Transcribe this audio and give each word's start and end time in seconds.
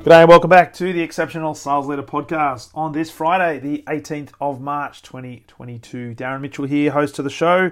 G'day 0.00 0.22
and 0.22 0.30
welcome 0.30 0.48
back 0.48 0.72
to 0.72 0.94
the 0.94 1.02
Exceptional 1.02 1.54
Sales 1.54 1.86
Leader 1.86 2.02
Podcast 2.02 2.70
on 2.74 2.92
this 2.92 3.10
Friday, 3.10 3.58
the 3.58 3.84
18th 3.86 4.30
of 4.40 4.58
March 4.58 5.02
2022. 5.02 6.14
Darren 6.14 6.40
Mitchell 6.40 6.64
here, 6.64 6.92
host 6.92 7.18
of 7.18 7.24
the 7.24 7.30
show. 7.30 7.70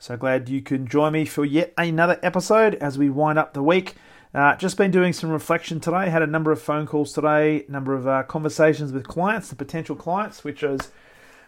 So 0.00 0.16
glad 0.16 0.48
you 0.48 0.60
can 0.60 0.88
join 0.88 1.12
me 1.12 1.24
for 1.24 1.44
yet 1.44 1.72
another 1.78 2.18
episode 2.20 2.74
as 2.74 2.98
we 2.98 3.10
wind 3.10 3.38
up 3.38 3.54
the 3.54 3.62
week. 3.62 3.94
Uh, 4.34 4.56
just 4.56 4.76
been 4.76 4.90
doing 4.90 5.12
some 5.12 5.30
reflection 5.30 5.78
today. 5.78 6.10
Had 6.10 6.22
a 6.22 6.26
number 6.26 6.50
of 6.50 6.60
phone 6.60 6.84
calls 6.84 7.12
today, 7.12 7.64
number 7.68 7.94
of 7.94 8.08
uh, 8.08 8.24
conversations 8.24 8.90
with 8.90 9.06
clients, 9.06 9.48
the 9.48 9.54
potential 9.54 9.94
clients, 9.94 10.42
which 10.42 10.64
is 10.64 10.90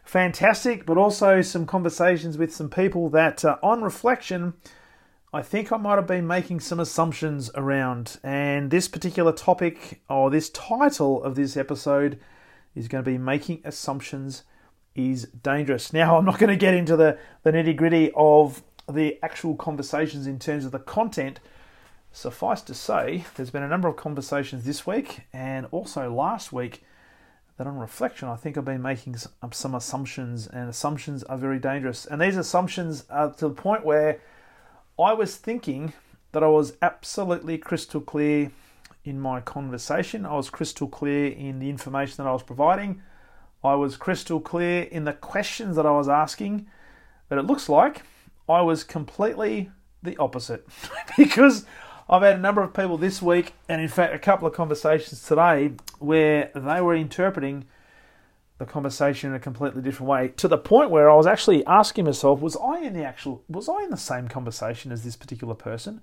fantastic, 0.04 0.86
but 0.86 0.96
also 0.96 1.42
some 1.42 1.66
conversations 1.66 2.38
with 2.38 2.54
some 2.54 2.70
people 2.70 3.10
that, 3.10 3.44
uh, 3.44 3.56
on 3.64 3.82
reflection, 3.82 4.54
I 5.32 5.42
think 5.42 5.70
I 5.70 5.76
might 5.76 5.94
have 5.94 6.08
been 6.08 6.26
making 6.26 6.58
some 6.58 6.80
assumptions 6.80 7.52
around. 7.54 8.18
And 8.24 8.68
this 8.72 8.88
particular 8.88 9.32
topic, 9.32 10.02
or 10.10 10.28
this 10.28 10.50
title 10.50 11.22
of 11.22 11.36
this 11.36 11.56
episode, 11.56 12.18
is 12.74 12.88
going 12.88 13.04
to 13.04 13.08
be 13.08 13.16
Making 13.16 13.60
Assumptions 13.64 14.42
is 14.96 15.26
Dangerous. 15.26 15.92
Now, 15.92 16.18
I'm 16.18 16.24
not 16.24 16.40
going 16.40 16.50
to 16.50 16.56
get 16.56 16.74
into 16.74 16.96
the, 16.96 17.16
the 17.44 17.52
nitty 17.52 17.76
gritty 17.76 18.10
of 18.16 18.64
the 18.90 19.20
actual 19.22 19.54
conversations 19.54 20.26
in 20.26 20.40
terms 20.40 20.64
of 20.64 20.72
the 20.72 20.80
content. 20.80 21.38
Suffice 22.10 22.62
to 22.62 22.74
say, 22.74 23.24
there's 23.36 23.50
been 23.50 23.62
a 23.62 23.68
number 23.68 23.86
of 23.86 23.94
conversations 23.94 24.64
this 24.64 24.84
week 24.84 25.28
and 25.32 25.64
also 25.70 26.12
last 26.12 26.52
week 26.52 26.82
that, 27.56 27.68
on 27.68 27.78
reflection, 27.78 28.26
I 28.26 28.34
think 28.34 28.58
I've 28.58 28.64
been 28.64 28.82
making 28.82 29.14
some 29.52 29.76
assumptions, 29.76 30.48
and 30.48 30.68
assumptions 30.68 31.22
are 31.22 31.38
very 31.38 31.60
dangerous. 31.60 32.04
And 32.04 32.20
these 32.20 32.36
assumptions 32.36 33.04
are 33.08 33.32
to 33.34 33.46
the 33.46 33.54
point 33.54 33.84
where 33.84 34.20
I 35.00 35.14
was 35.14 35.36
thinking 35.36 35.94
that 36.32 36.42
I 36.42 36.48
was 36.48 36.76
absolutely 36.82 37.58
crystal 37.58 38.00
clear 38.00 38.50
in 39.04 39.18
my 39.18 39.40
conversation. 39.40 40.26
I 40.26 40.34
was 40.34 40.50
crystal 40.50 40.88
clear 40.88 41.28
in 41.28 41.58
the 41.58 41.70
information 41.70 42.16
that 42.18 42.28
I 42.28 42.32
was 42.32 42.42
providing. 42.42 43.02
I 43.64 43.74
was 43.74 43.96
crystal 43.96 44.40
clear 44.40 44.82
in 44.82 45.04
the 45.04 45.12
questions 45.12 45.76
that 45.76 45.86
I 45.86 45.90
was 45.90 46.08
asking. 46.08 46.66
But 47.28 47.38
it 47.38 47.46
looks 47.46 47.68
like 47.68 48.02
I 48.48 48.60
was 48.60 48.84
completely 48.84 49.70
the 50.02 50.16
opposite 50.18 50.66
because 51.16 51.64
I've 52.08 52.22
had 52.22 52.36
a 52.36 52.40
number 52.40 52.62
of 52.62 52.74
people 52.74 52.98
this 52.98 53.22
week, 53.22 53.54
and 53.68 53.80
in 53.80 53.88
fact, 53.88 54.14
a 54.14 54.18
couple 54.18 54.48
of 54.48 54.54
conversations 54.54 55.22
today 55.22 55.72
where 55.98 56.50
they 56.54 56.80
were 56.80 56.94
interpreting 56.94 57.66
the 58.60 58.66
conversation 58.66 59.30
in 59.30 59.36
a 59.36 59.40
completely 59.40 59.80
different 59.80 60.10
way 60.10 60.28
to 60.36 60.46
the 60.46 60.58
point 60.58 60.90
where 60.90 61.10
I 61.10 61.14
was 61.14 61.26
actually 61.26 61.64
asking 61.64 62.04
myself, 62.04 62.42
was 62.42 62.58
I 62.58 62.80
in 62.80 62.92
the 62.92 63.02
actual, 63.02 63.42
was 63.48 63.70
I 63.70 63.82
in 63.84 63.90
the 63.90 63.96
same 63.96 64.28
conversation 64.28 64.92
as 64.92 65.02
this 65.02 65.16
particular 65.16 65.54
person, 65.54 66.02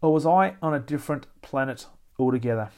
or 0.00 0.12
was 0.12 0.24
I 0.24 0.54
on 0.62 0.72
a 0.72 0.78
different 0.78 1.26
planet 1.42 1.86
altogether? 2.16 2.70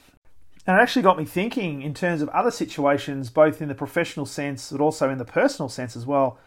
And 0.67 0.79
it 0.79 0.81
actually 0.81 1.03
got 1.03 1.19
me 1.19 1.27
thinking 1.27 1.83
in 1.83 1.93
terms 1.93 2.23
of 2.23 2.31
other 2.31 2.51
situations, 2.51 3.29
both 3.29 3.61
in 3.61 3.69
the 3.69 3.75
professional 3.75 4.25
sense, 4.25 4.73
but 4.73 4.81
also 4.81 5.11
in 5.11 5.19
the 5.19 5.27
personal 5.27 5.69
sense 5.69 5.95
as 5.95 6.07
well, 6.07 6.39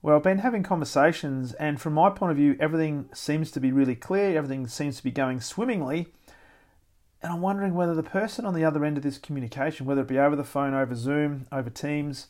where 0.00 0.16
I've 0.16 0.24
been 0.24 0.38
having 0.38 0.64
conversations, 0.64 1.52
and 1.52 1.80
from 1.80 1.92
my 1.92 2.10
point 2.10 2.32
of 2.32 2.36
view, 2.36 2.56
everything 2.58 3.08
seems 3.14 3.52
to 3.52 3.60
be 3.60 3.70
really 3.70 3.94
clear, 3.94 4.36
everything 4.36 4.66
seems 4.66 4.96
to 4.96 5.04
be 5.04 5.12
going 5.12 5.40
swimmingly 5.40 6.08
and 7.22 7.32
I'm 7.32 7.40
wondering 7.40 7.74
whether 7.74 7.94
the 7.94 8.02
person 8.02 8.44
on 8.44 8.54
the 8.54 8.64
other 8.64 8.84
end 8.84 8.96
of 8.96 9.02
this 9.02 9.18
communication, 9.18 9.86
whether 9.86 10.02
it 10.02 10.08
be 10.08 10.18
over 10.18 10.36
the 10.36 10.44
phone, 10.44 10.74
over 10.74 10.94
Zoom, 10.94 11.46
over 11.50 11.70
Teams, 11.70 12.28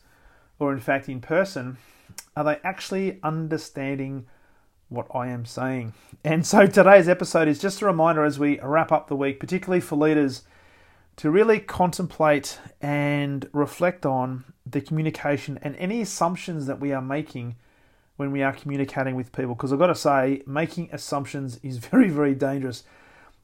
or 0.59 0.71
in 0.71 0.79
fact 0.79 1.09
in 1.09 1.21
person, 1.21 1.77
are 2.35 2.43
they 2.43 2.59
actually 2.63 3.19
understanding 3.21 4.25
what 4.89 5.07
I 5.13 5.27
am 5.27 5.45
saying? 5.45 5.93
And 6.23 6.45
so 6.45 6.65
today's 6.65 7.09
episode 7.09 7.47
is 7.47 7.59
just 7.59 7.81
a 7.81 7.85
reminder 7.85 8.23
as 8.23 8.39
we 8.39 8.59
wrap 8.61 8.91
up 8.91 9.07
the 9.07 9.15
week, 9.15 9.39
particularly 9.39 9.81
for 9.81 9.95
leaders, 9.95 10.43
to 11.17 11.31
really 11.31 11.59
contemplate 11.59 12.59
and 12.81 13.49
reflect 13.51 14.05
on 14.05 14.45
the 14.65 14.81
communication 14.81 15.59
and 15.61 15.75
any 15.77 16.01
assumptions 16.01 16.67
that 16.67 16.79
we 16.79 16.93
are 16.93 17.01
making 17.01 17.55
when 18.17 18.31
we 18.31 18.43
are 18.43 18.53
communicating 18.53 19.15
with 19.15 19.31
people. 19.31 19.55
Because 19.55 19.73
I've 19.73 19.79
got 19.79 19.87
to 19.87 19.95
say, 19.95 20.43
making 20.45 20.89
assumptions 20.91 21.59
is 21.63 21.77
very, 21.79 22.09
very 22.09 22.35
dangerous. 22.35 22.83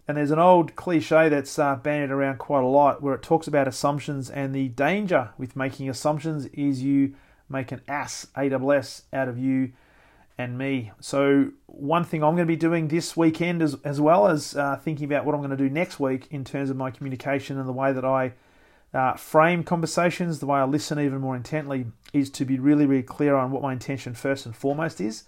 And 0.07 0.17
there's 0.17 0.31
an 0.31 0.39
old 0.39 0.75
cliche 0.75 1.29
that's 1.29 1.57
uh, 1.57 1.75
bandied 1.77 2.11
around 2.11 2.37
quite 2.37 2.63
a 2.63 2.67
lot 2.67 3.01
where 3.01 3.15
it 3.15 3.21
talks 3.21 3.47
about 3.47 3.67
assumptions, 3.67 4.29
and 4.29 4.53
the 4.53 4.67
danger 4.69 5.29
with 5.37 5.55
making 5.55 5.89
assumptions 5.89 6.45
is 6.47 6.83
you 6.83 7.13
make 7.47 7.71
an 7.71 7.81
ass, 7.87 8.27
AWS, 8.35 9.03
out 9.13 9.29
of 9.29 9.37
you 9.37 9.71
and 10.37 10.57
me. 10.57 10.91
So, 10.99 11.51
one 11.67 12.03
thing 12.03 12.23
I'm 12.23 12.35
going 12.35 12.47
to 12.47 12.51
be 12.51 12.57
doing 12.57 12.89
this 12.89 13.15
weekend, 13.15 13.61
as, 13.61 13.75
as 13.85 14.01
well 14.01 14.27
as 14.27 14.55
uh, 14.55 14.75
thinking 14.75 15.05
about 15.05 15.25
what 15.25 15.35
I'm 15.35 15.41
going 15.41 15.51
to 15.51 15.57
do 15.57 15.69
next 15.69 15.99
week 15.99 16.27
in 16.31 16.43
terms 16.43 16.69
of 16.69 16.75
my 16.75 16.91
communication 16.91 17.57
and 17.57 17.69
the 17.69 17.73
way 17.73 17.93
that 17.93 18.03
I 18.03 18.33
uh, 18.93 19.13
frame 19.13 19.63
conversations, 19.63 20.39
the 20.39 20.45
way 20.47 20.59
I 20.59 20.65
listen 20.65 20.99
even 20.99 21.21
more 21.21 21.35
intently, 21.35 21.85
is 22.11 22.29
to 22.31 22.45
be 22.45 22.59
really, 22.59 22.85
really 22.85 23.03
clear 23.03 23.35
on 23.35 23.51
what 23.51 23.61
my 23.61 23.71
intention 23.71 24.15
first 24.15 24.45
and 24.45 24.55
foremost 24.55 24.99
is 24.99 25.23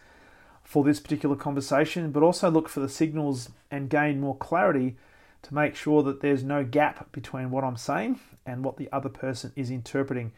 for 0.65 0.83
this 0.83 0.99
particular 0.99 1.35
conversation, 1.35 2.11
but 2.11 2.23
also 2.23 2.49
look 2.49 2.67
for 2.67 2.81
the 2.81 2.89
signals 2.89 3.49
and 3.71 3.89
gain 3.89 4.19
more 4.19 4.35
clarity 4.35 4.97
to 5.43 5.53
make 5.53 5.75
sure 5.75 6.01
that 6.03 6.21
there's 6.21 6.43
no 6.43 6.65
gap 6.65 7.11
between 7.11 7.51
what 7.51 7.63
I'm 7.63 7.77
saying 7.77 8.19
and 8.45 8.65
what 8.65 8.77
the 8.77 8.89
other 8.91 9.09
person 9.09 9.53
is 9.55 9.69
interpreting. 9.69 10.31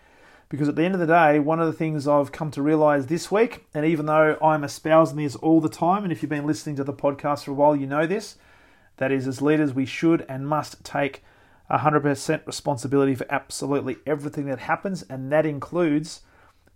Because 0.50 0.68
at 0.68 0.76
the 0.76 0.84
end 0.84 0.94
of 0.94 1.00
the 1.00 1.08
day, 1.08 1.40
one 1.40 1.62
of 1.62 1.68
the 1.68 1.74
things 1.74 2.08
I've 2.08 2.32
come 2.34 2.52
to 2.52 2.62
realize 2.62 3.08
this 3.08 3.32
week, 3.32 3.66
and 3.74 3.86
even 3.86 4.06
though 4.06 4.38
I'm 4.42 4.66
espousing 4.66 5.18
this 5.18 5.36
all 5.38 5.62
the 5.62 5.70
time, 5.70 6.04
and 6.04 6.12
if 6.12 6.22
you've 6.22 6.30
been 6.30 6.46
listening 6.46 6.76
to 6.76 6.84
the 6.84 6.94
podcast 6.94 7.46
for 7.46 7.52
a 7.52 7.54
while, 7.54 7.76
you 7.76 7.88
know 7.88 8.06
this, 8.06 8.38
that 8.98 9.12
is, 9.12 9.28
as 9.28 9.42
leaders, 9.42 9.74
we 9.74 9.86
should 9.86 10.26
and 10.28 10.48
must 10.48 10.84
take 10.84 11.24
100% 11.72 12.46
responsibility 12.46 13.16
for 13.16 13.26
absolutely 13.30 13.98
everything 14.06 14.46
that 14.48 14.60
happens, 14.60 15.04
and 15.04 15.32
that 15.32 15.46
includes 15.46 16.22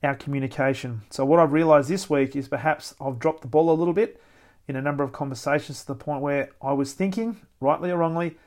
our 0.04 0.16
communication. 0.16 1.02
So, 1.10 1.26
what 1.26 1.40
I've 1.40 1.54
realized 1.54 1.90
this 1.90 2.10
week 2.10 2.36
is 2.36 2.48
perhaps 2.48 2.96
I've 3.00 3.20
dropped 3.20 3.42
the 3.42 3.48
ball 3.48 3.72
a 3.72 3.74
little 3.74 3.94
bit 3.94 4.22
in 4.68 4.76
a 4.76 4.82
number 4.82 5.04
of 5.04 5.12
conversations 5.12 5.82
to 5.82 5.88
the 5.88 5.96
point 5.96 6.22
where 6.22 6.50
I 6.62 6.74
was 6.74 6.94
thinking, 6.94 7.42
rightly 7.60 7.92
or 7.92 7.98
wrongly, 7.98 8.38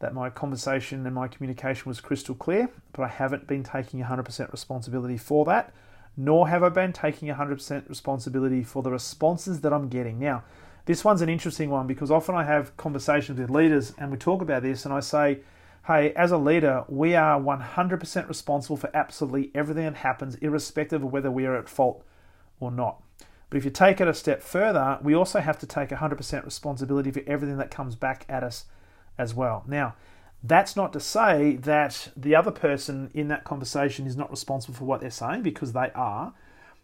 that 0.00 0.14
my 0.14 0.28
conversation 0.30 1.06
and 1.06 1.14
my 1.14 1.28
communication 1.28 1.88
was 1.88 2.00
crystal 2.00 2.34
clear, 2.34 2.68
but 2.92 3.02
I 3.02 3.08
haven't 3.08 3.46
been 3.46 3.62
taking 3.62 4.02
100% 4.02 4.52
responsibility 4.52 5.16
for 5.16 5.44
that, 5.46 5.72
nor 6.16 6.48
have 6.48 6.62
I 6.62 6.68
been 6.68 6.92
taking 6.92 7.28
100% 7.28 7.88
responsibility 7.88 8.64
for 8.64 8.82
the 8.82 8.90
responses 8.90 9.60
that 9.60 9.72
I'm 9.72 9.88
getting. 9.88 10.18
Now, 10.18 10.42
this 10.86 11.04
one's 11.04 11.22
an 11.22 11.28
interesting 11.28 11.70
one 11.70 11.86
because 11.86 12.10
often 12.10 12.34
I 12.34 12.42
have 12.42 12.76
conversations 12.76 13.38
with 13.38 13.50
leaders 13.50 13.92
and 13.96 14.10
we 14.10 14.18
talk 14.18 14.42
about 14.42 14.62
this, 14.62 14.84
and 14.84 14.92
I 14.92 15.00
say, 15.00 15.40
hey, 15.86 16.12
as 16.12 16.30
a 16.30 16.38
leader, 16.38 16.84
we 16.88 17.14
are 17.14 17.40
100% 17.40 18.28
responsible 18.28 18.76
for 18.76 18.90
absolutely 18.94 19.50
everything 19.54 19.84
that 19.84 19.96
happens, 19.96 20.36
irrespective 20.36 21.02
of 21.02 21.12
whether 21.12 21.30
we 21.30 21.44
are 21.44 21.56
at 21.56 21.68
fault 21.68 22.04
or 22.60 22.70
not. 22.70 23.02
But 23.50 23.58
if 23.58 23.64
you 23.64 23.70
take 23.70 24.00
it 24.00 24.08
a 24.08 24.14
step 24.14 24.42
further, 24.42 24.98
we 25.02 25.14
also 25.14 25.40
have 25.40 25.58
to 25.58 25.66
take 25.66 25.90
100% 25.90 26.44
responsibility 26.44 27.10
for 27.10 27.22
everything 27.26 27.58
that 27.58 27.70
comes 27.70 27.96
back 27.96 28.24
at 28.28 28.44
us 28.44 28.66
as 29.18 29.34
well. 29.34 29.64
Now, 29.66 29.94
that's 30.42 30.74
not 30.74 30.92
to 30.94 31.00
say 31.00 31.56
that 31.56 32.08
the 32.16 32.34
other 32.34 32.50
person 32.50 33.10
in 33.12 33.28
that 33.28 33.44
conversation 33.44 34.06
is 34.06 34.16
not 34.16 34.30
responsible 34.30 34.74
for 34.74 34.84
what 34.84 35.00
they're 35.00 35.10
saying, 35.10 35.42
because 35.42 35.72
they 35.72 35.90
are. 35.94 36.32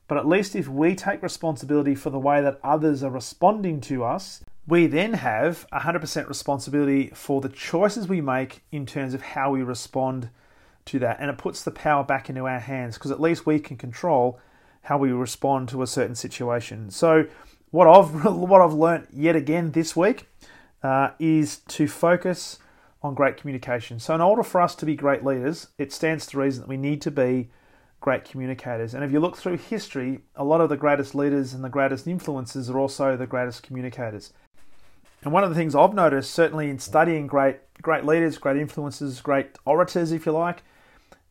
But 0.08 0.18
at 0.18 0.26
least 0.26 0.56
if 0.56 0.68
we 0.68 0.94
take 0.94 1.22
responsibility 1.22 1.94
for 1.94 2.10
the 2.10 2.18
way 2.18 2.42
that 2.42 2.60
others 2.62 3.02
are 3.02 3.10
responding 3.10 3.80
to 3.82 4.04
us, 4.04 4.44
we 4.68 4.86
then 4.86 5.14
have 5.14 5.66
100% 5.72 6.28
responsibility 6.28 7.10
for 7.14 7.40
the 7.40 7.48
choices 7.48 8.06
we 8.06 8.20
make 8.20 8.62
in 8.70 8.84
terms 8.84 9.14
of 9.14 9.22
how 9.22 9.50
we 9.50 9.62
respond 9.62 10.28
to 10.84 10.98
that. 10.98 11.16
And 11.20 11.30
it 11.30 11.38
puts 11.38 11.62
the 11.62 11.70
power 11.70 12.04
back 12.04 12.28
into 12.28 12.46
our 12.46 12.58
hands 12.58 12.96
because 12.96 13.10
at 13.10 13.20
least 13.20 13.46
we 13.46 13.58
can 13.60 13.78
control 13.78 14.38
how 14.82 14.98
we 14.98 15.10
respond 15.10 15.70
to 15.70 15.82
a 15.82 15.86
certain 15.86 16.14
situation. 16.14 16.90
So, 16.90 17.26
what 17.70 17.86
I've 17.86 18.24
what 18.24 18.60
I've 18.60 18.74
learned 18.74 19.08
yet 19.10 19.36
again 19.36 19.72
this 19.72 19.96
week 19.96 20.28
uh, 20.82 21.10
is 21.18 21.58
to 21.68 21.88
focus 21.88 22.58
on 23.02 23.14
great 23.14 23.38
communication. 23.38 23.98
So, 23.98 24.14
in 24.14 24.20
order 24.20 24.42
for 24.42 24.60
us 24.60 24.74
to 24.76 24.86
be 24.86 24.94
great 24.94 25.24
leaders, 25.24 25.68
it 25.78 25.92
stands 25.94 26.26
to 26.26 26.38
reason 26.38 26.62
that 26.62 26.68
we 26.68 26.76
need 26.76 27.00
to 27.02 27.10
be 27.10 27.48
great 28.00 28.24
communicators. 28.24 28.94
And 28.94 29.02
if 29.02 29.12
you 29.12 29.20
look 29.20 29.36
through 29.36 29.56
history, 29.56 30.20
a 30.36 30.44
lot 30.44 30.60
of 30.60 30.68
the 30.68 30.76
greatest 30.76 31.14
leaders 31.14 31.54
and 31.54 31.64
the 31.64 31.70
greatest 31.70 32.06
influencers 32.06 32.70
are 32.70 32.78
also 32.78 33.16
the 33.16 33.26
greatest 33.26 33.62
communicators. 33.62 34.32
And 35.22 35.32
one 35.32 35.42
of 35.42 35.50
the 35.50 35.56
things 35.56 35.74
I've 35.74 35.94
noticed, 35.94 36.30
certainly 36.32 36.70
in 36.70 36.78
studying 36.78 37.26
great 37.26 37.58
great 37.80 38.04
leaders, 38.04 38.38
great 38.38 38.56
influencers, 38.56 39.22
great 39.22 39.56
orators, 39.64 40.12
if 40.12 40.26
you 40.26 40.32
like, 40.32 40.62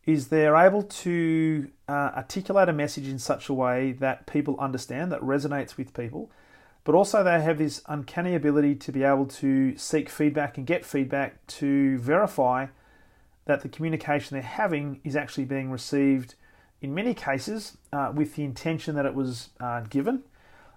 is 0.06 0.30
they're 0.30 0.56
able 0.56 0.84
to 0.84 1.70
uh, 1.90 2.12
articulate 2.16 2.70
a 2.70 2.74
message 2.74 3.08
in 3.08 3.20
such 3.20 3.50
a 3.50 3.54
way 3.54 3.92
that 3.92 4.26
people 4.26 4.56
understand, 4.60 5.12
that 5.12 5.22
resonates 5.22 5.78
with 5.78 5.94
people, 5.94 6.32
but 6.86 6.96
also 6.96 7.24
they 7.24 7.42
have 7.42 7.58
this 7.58 7.82
uncanny 7.88 8.34
ability 8.34 8.76
to 8.76 8.92
be 8.92 9.04
able 9.04 9.26
to 9.26 9.78
seek 9.78 10.10
feedback 10.10 10.58
and 10.58 10.66
get 10.66 10.86
feedback 10.86 11.46
to 11.48 11.98
verify 11.98 12.68
that 13.46 13.62
the 13.62 13.70
communication 13.70 14.36
they're 14.36 14.42
having 14.42 15.02
is 15.04 15.16
actually 15.16 15.46
being 15.46 15.70
received 15.70 16.36
in 16.82 16.94
many 16.94 17.14
cases 17.14 17.78
uh, 17.92 18.12
with 18.14 18.36
the 18.36 18.44
intention 18.44 18.96
that 18.96 19.06
it 19.06 19.14
was 19.14 19.50
uh, 19.60 19.82
given, 19.82 20.24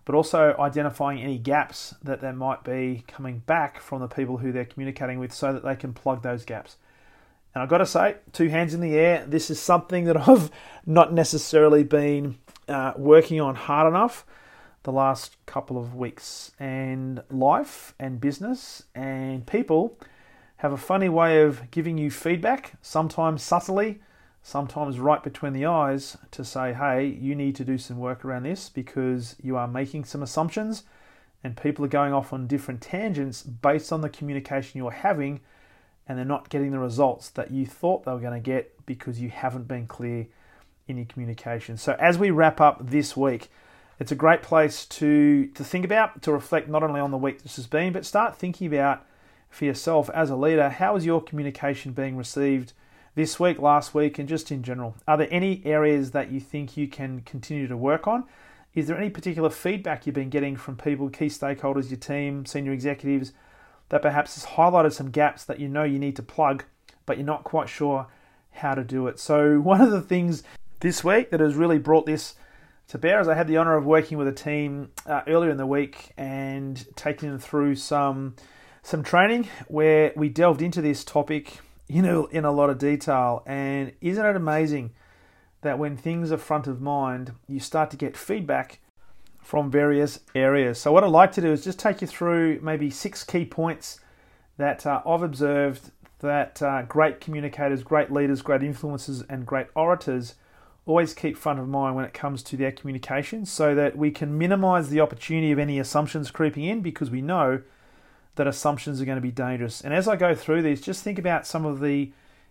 but 0.04 0.14
also 0.14 0.54
identifying 0.58 1.20
any 1.20 1.38
gaps 1.38 1.94
that 2.02 2.20
there 2.20 2.32
might 2.32 2.64
be 2.64 3.04
coming 3.06 3.40
back 3.40 3.80
from 3.80 4.00
the 4.00 4.08
people 4.08 4.38
who 4.38 4.52
they're 4.52 4.64
communicating 4.64 5.18
with 5.18 5.32
so 5.32 5.52
that 5.52 5.64
they 5.64 5.76
can 5.76 5.92
plug 5.92 6.22
those 6.22 6.44
gaps. 6.44 6.76
And 7.54 7.62
I've 7.62 7.68
got 7.68 7.78
to 7.78 7.86
say, 7.86 8.16
two 8.32 8.48
hands 8.48 8.74
in 8.74 8.80
the 8.80 8.94
air, 8.96 9.24
this 9.26 9.50
is 9.50 9.60
something 9.60 10.04
that 10.04 10.16
I've 10.28 10.50
not 10.86 11.12
necessarily 11.12 11.84
been 11.84 12.38
uh, 12.68 12.92
working 12.96 13.40
on 13.40 13.54
hard 13.54 13.88
enough 13.88 14.24
the 14.84 14.92
last 14.92 15.36
couple 15.46 15.76
of 15.76 15.94
weeks. 15.94 16.52
And 16.58 17.22
life 17.30 17.94
and 17.98 18.20
business 18.20 18.84
and 18.94 19.46
people 19.46 19.98
have 20.58 20.72
a 20.72 20.78
funny 20.78 21.08
way 21.08 21.42
of 21.42 21.70
giving 21.70 21.98
you 21.98 22.10
feedback, 22.10 22.74
sometimes 22.82 23.42
subtly, 23.42 24.00
sometimes 24.42 24.98
right 24.98 25.22
between 25.22 25.52
the 25.52 25.66
eyes, 25.66 26.16
to 26.30 26.44
say, 26.44 26.72
hey, 26.72 27.06
you 27.06 27.34
need 27.34 27.56
to 27.56 27.64
do 27.64 27.78
some 27.78 27.98
work 27.98 28.24
around 28.24 28.44
this 28.44 28.68
because 28.68 29.36
you 29.42 29.56
are 29.56 29.68
making 29.68 30.04
some 30.04 30.22
assumptions 30.22 30.84
and 31.42 31.56
people 31.56 31.84
are 31.84 31.88
going 31.88 32.12
off 32.12 32.32
on 32.32 32.46
different 32.46 32.80
tangents 32.80 33.42
based 33.42 33.92
on 33.92 34.00
the 34.00 34.08
communication 34.08 34.78
you're 34.78 34.90
having 34.90 35.40
and 36.06 36.18
they're 36.18 36.24
not 36.24 36.48
getting 36.48 36.72
the 36.72 36.78
results 36.78 37.30
that 37.30 37.50
you 37.50 37.64
thought 37.66 38.04
they 38.04 38.12
were 38.12 38.18
going 38.18 38.34
to 38.34 38.40
get 38.40 38.74
because 38.86 39.20
you 39.20 39.30
haven't 39.30 39.68
been 39.68 39.86
clear 39.86 40.26
in 40.88 40.96
your 40.96 41.06
communication. 41.06 41.76
So, 41.76 41.96
as 42.00 42.18
we 42.18 42.30
wrap 42.30 42.60
up 42.60 42.90
this 42.90 43.16
week, 43.16 43.48
it's 44.00 44.10
a 44.10 44.16
great 44.16 44.42
place 44.42 44.86
to, 44.86 45.46
to 45.48 45.62
think 45.62 45.84
about, 45.84 46.22
to 46.22 46.32
reflect 46.32 46.68
not 46.68 46.82
only 46.82 47.00
on 47.00 47.10
the 47.10 47.18
week 47.18 47.42
this 47.42 47.56
has 47.56 47.66
been, 47.66 47.92
but 47.92 48.04
start 48.04 48.36
thinking 48.36 48.66
about 48.66 49.06
for 49.50 49.66
yourself 49.66 50.08
as 50.10 50.30
a 50.30 50.36
leader 50.36 50.68
how 50.68 50.96
is 50.96 51.04
your 51.04 51.20
communication 51.20 51.92
being 51.92 52.16
received 52.16 52.72
this 53.14 53.40
week, 53.40 53.58
last 53.58 53.94
week, 53.94 54.18
and 54.18 54.28
just 54.28 54.50
in 54.50 54.62
general? 54.62 54.94
Are 55.06 55.16
there 55.16 55.28
any 55.30 55.62
areas 55.64 56.12
that 56.12 56.30
you 56.30 56.40
think 56.40 56.76
you 56.76 56.88
can 56.88 57.20
continue 57.22 57.66
to 57.66 57.76
work 57.76 58.06
on? 58.06 58.24
Is 58.74 58.86
there 58.86 58.96
any 58.96 59.10
particular 59.10 59.50
feedback 59.50 60.06
you've 60.06 60.14
been 60.14 60.30
getting 60.30 60.56
from 60.56 60.76
people, 60.76 61.08
key 61.10 61.26
stakeholders, 61.26 61.90
your 61.90 61.98
team, 61.98 62.46
senior 62.46 62.72
executives? 62.72 63.32
that 63.90 64.02
perhaps 64.02 64.36
has 64.36 64.52
highlighted 64.54 64.92
some 64.92 65.10
gaps 65.10 65.44
that 65.44 65.60
you 65.60 65.68
know 65.68 65.84
you 65.84 65.98
need 65.98 66.16
to 66.16 66.22
plug, 66.22 66.64
but 67.04 67.18
you're 67.18 67.26
not 67.26 67.44
quite 67.44 67.68
sure 67.68 68.06
how 68.52 68.74
to 68.74 68.82
do 68.82 69.06
it. 69.06 69.20
So, 69.20 69.60
one 69.60 69.80
of 69.80 69.90
the 69.90 70.00
things 70.00 70.42
this 70.80 71.04
week 71.04 71.30
that 71.30 71.40
has 71.40 71.54
really 71.54 71.78
brought 71.78 72.06
this 72.06 72.34
to 72.88 72.98
bear 72.98 73.20
is 73.20 73.28
I 73.28 73.34
had 73.34 73.46
the 73.46 73.58
honor 73.58 73.76
of 73.76 73.84
working 73.84 74.16
with 74.16 74.26
a 74.26 74.32
team 74.32 74.90
uh, 75.06 75.20
earlier 75.26 75.50
in 75.50 75.58
the 75.58 75.66
week 75.66 76.12
and 76.16 76.84
taking 76.96 77.28
them 77.28 77.38
through 77.38 77.76
some 77.76 78.34
some 78.82 79.02
training 79.02 79.46
where 79.68 80.10
we 80.16 80.30
delved 80.30 80.62
into 80.62 80.80
this 80.80 81.04
topic 81.04 81.60
you 81.90 82.02
know 82.02 82.26
in 82.26 82.44
a 82.44 82.52
lot 82.52 82.70
of 82.70 82.78
detail 82.78 83.42
and 83.46 83.92
isn't 84.00 84.24
it 84.24 84.36
amazing 84.36 84.90
that 85.62 85.78
when 85.78 85.96
things 85.96 86.32
are 86.32 86.38
front 86.38 86.66
of 86.66 86.80
mind 86.80 87.32
you 87.48 87.60
start 87.60 87.90
to 87.90 87.96
get 87.96 88.16
feedback 88.16 88.78
from 89.42 89.70
various 89.70 90.20
areas. 90.34 90.78
So, 90.78 90.92
what 90.92 91.04
I'd 91.04 91.10
like 91.10 91.32
to 91.32 91.40
do 91.40 91.52
is 91.52 91.64
just 91.64 91.78
take 91.78 92.00
you 92.00 92.06
through 92.06 92.60
maybe 92.62 92.90
six 92.90 93.24
key 93.24 93.44
points 93.44 94.00
that 94.58 94.86
uh, 94.86 95.02
I've 95.06 95.22
observed 95.22 95.90
that 96.20 96.60
uh, 96.62 96.82
great 96.82 97.20
communicators, 97.20 97.82
great 97.82 98.12
leaders, 98.12 98.42
great 98.42 98.60
influencers, 98.60 99.24
and 99.28 99.46
great 99.46 99.68
orators 99.74 100.34
always 100.86 101.14
keep 101.14 101.36
front 101.36 101.58
of 101.58 101.68
mind 101.68 101.96
when 101.96 102.04
it 102.04 102.12
comes 102.12 102.42
to 102.42 102.56
their 102.56 102.72
communication 102.72 103.46
so 103.46 103.74
that 103.74 103.96
we 103.96 104.10
can 104.10 104.36
minimize 104.36 104.88
the 104.88 105.00
opportunity 105.00 105.52
of 105.52 105.58
any 105.58 105.78
assumptions 105.78 106.30
creeping 106.30 106.64
in 106.64 106.80
because 106.80 107.10
we 107.10 107.22
know 107.22 107.62
that 108.40 108.46
assumptions 108.46 109.02
are 109.02 109.04
going 109.04 109.18
to 109.18 109.22
be 109.22 109.30
dangerous. 109.30 109.82
And 109.82 109.92
as 109.92 110.08
I 110.08 110.16
go 110.16 110.34
through 110.34 110.62
these, 110.62 110.80
just 110.80 111.04
think 111.04 111.18
about 111.18 111.46
some 111.46 111.66
of 111.66 111.80
the 111.80 112.10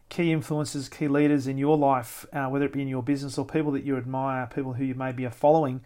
key 0.09 0.31
influences, 0.31 0.87
key 0.87 1.07
leaders 1.07 1.47
in 1.47 1.57
your 1.57 1.75
life, 1.75 2.27
uh, 2.31 2.45
whether 2.45 2.65
it 2.65 2.73
be 2.73 2.83
in 2.83 2.87
your 2.87 3.01
business 3.01 3.39
or 3.39 3.45
people 3.45 3.71
that 3.71 3.83
you 3.83 3.97
admire, 3.97 4.45
people 4.53 4.73
who 4.73 4.83
you 4.83 4.93
maybe 4.93 5.25
are 5.25 5.31
following 5.31 5.81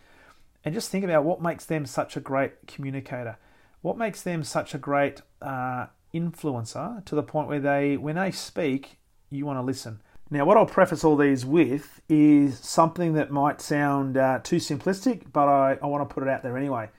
and 0.66 0.74
just 0.74 0.90
think 0.90 1.06
about 1.06 1.24
what 1.24 1.42
makes 1.42 1.64
them 1.64 1.86
such 1.86 2.18
a 2.18 2.20
great 2.20 2.68
communicator. 2.68 3.38
What 3.82 3.98
makes 3.98 4.22
them 4.22 4.44
such 4.44 4.74
a 4.74 4.78
great 4.78 5.22
uh, 5.42 5.86
influencer 6.14 7.04
to 7.06 7.16
the 7.16 7.24
point 7.24 7.48
where 7.48 7.62
they, 7.62 7.96
when 7.96 8.16
they 8.16 8.32
speak, 8.32 8.98
you 9.30 9.46
want 9.46 9.58
to 9.58 9.64
listen. 9.64 10.02
Now, 10.30 10.44
what 10.44 10.58
I'll 10.58 10.66
preface 10.66 11.06
all 11.06 11.16
these 11.16 11.46
with 11.46 12.02
is 12.10 12.60
something 12.60 13.14
that 13.14 13.32
might 13.32 13.62
sound 13.62 14.18
uh, 14.18 14.40
too 14.44 14.58
simplistic, 14.58 15.32
but 15.32 15.48
I, 15.48 15.78
I 15.82 15.86
want 15.86 16.08
to 16.08 16.14
put 16.14 16.24
it 16.24 16.30
out 16.30 16.44
there 16.44 16.58
anyway. 16.58 16.90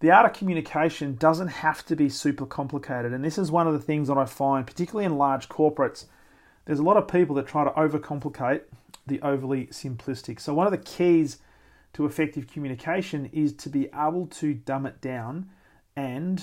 The 0.00 0.10
art 0.10 0.26
of 0.26 0.32
communication 0.32 1.14
doesn't 1.14 1.48
have 1.48 1.86
to 1.86 1.96
be 1.96 2.08
super 2.08 2.46
complicated, 2.46 3.12
and 3.12 3.24
this 3.24 3.38
is 3.38 3.50
one 3.50 3.66
of 3.66 3.72
the 3.72 3.78
things 3.78 4.08
that 4.08 4.18
I 4.18 4.24
find, 4.24 4.66
particularly 4.66 5.06
in 5.06 5.16
large 5.16 5.48
corporates. 5.48 6.06
There's 6.64 6.78
a 6.78 6.84
lot 6.84 6.96
of 6.96 7.08
people 7.08 7.36
that 7.36 7.46
try 7.46 7.64
to 7.64 7.70
overcomplicate 7.70 8.62
the 9.06 9.20
overly 9.22 9.66
simplistic. 9.66 10.40
So, 10.40 10.52
one 10.52 10.66
of 10.66 10.72
the 10.72 10.78
keys 10.78 11.38
to 11.92 12.06
effective 12.06 12.48
communication 12.48 13.30
is 13.32 13.52
to 13.54 13.68
be 13.68 13.88
able 13.94 14.26
to 14.26 14.54
dumb 14.54 14.84
it 14.84 15.00
down 15.00 15.48
and 15.96 16.42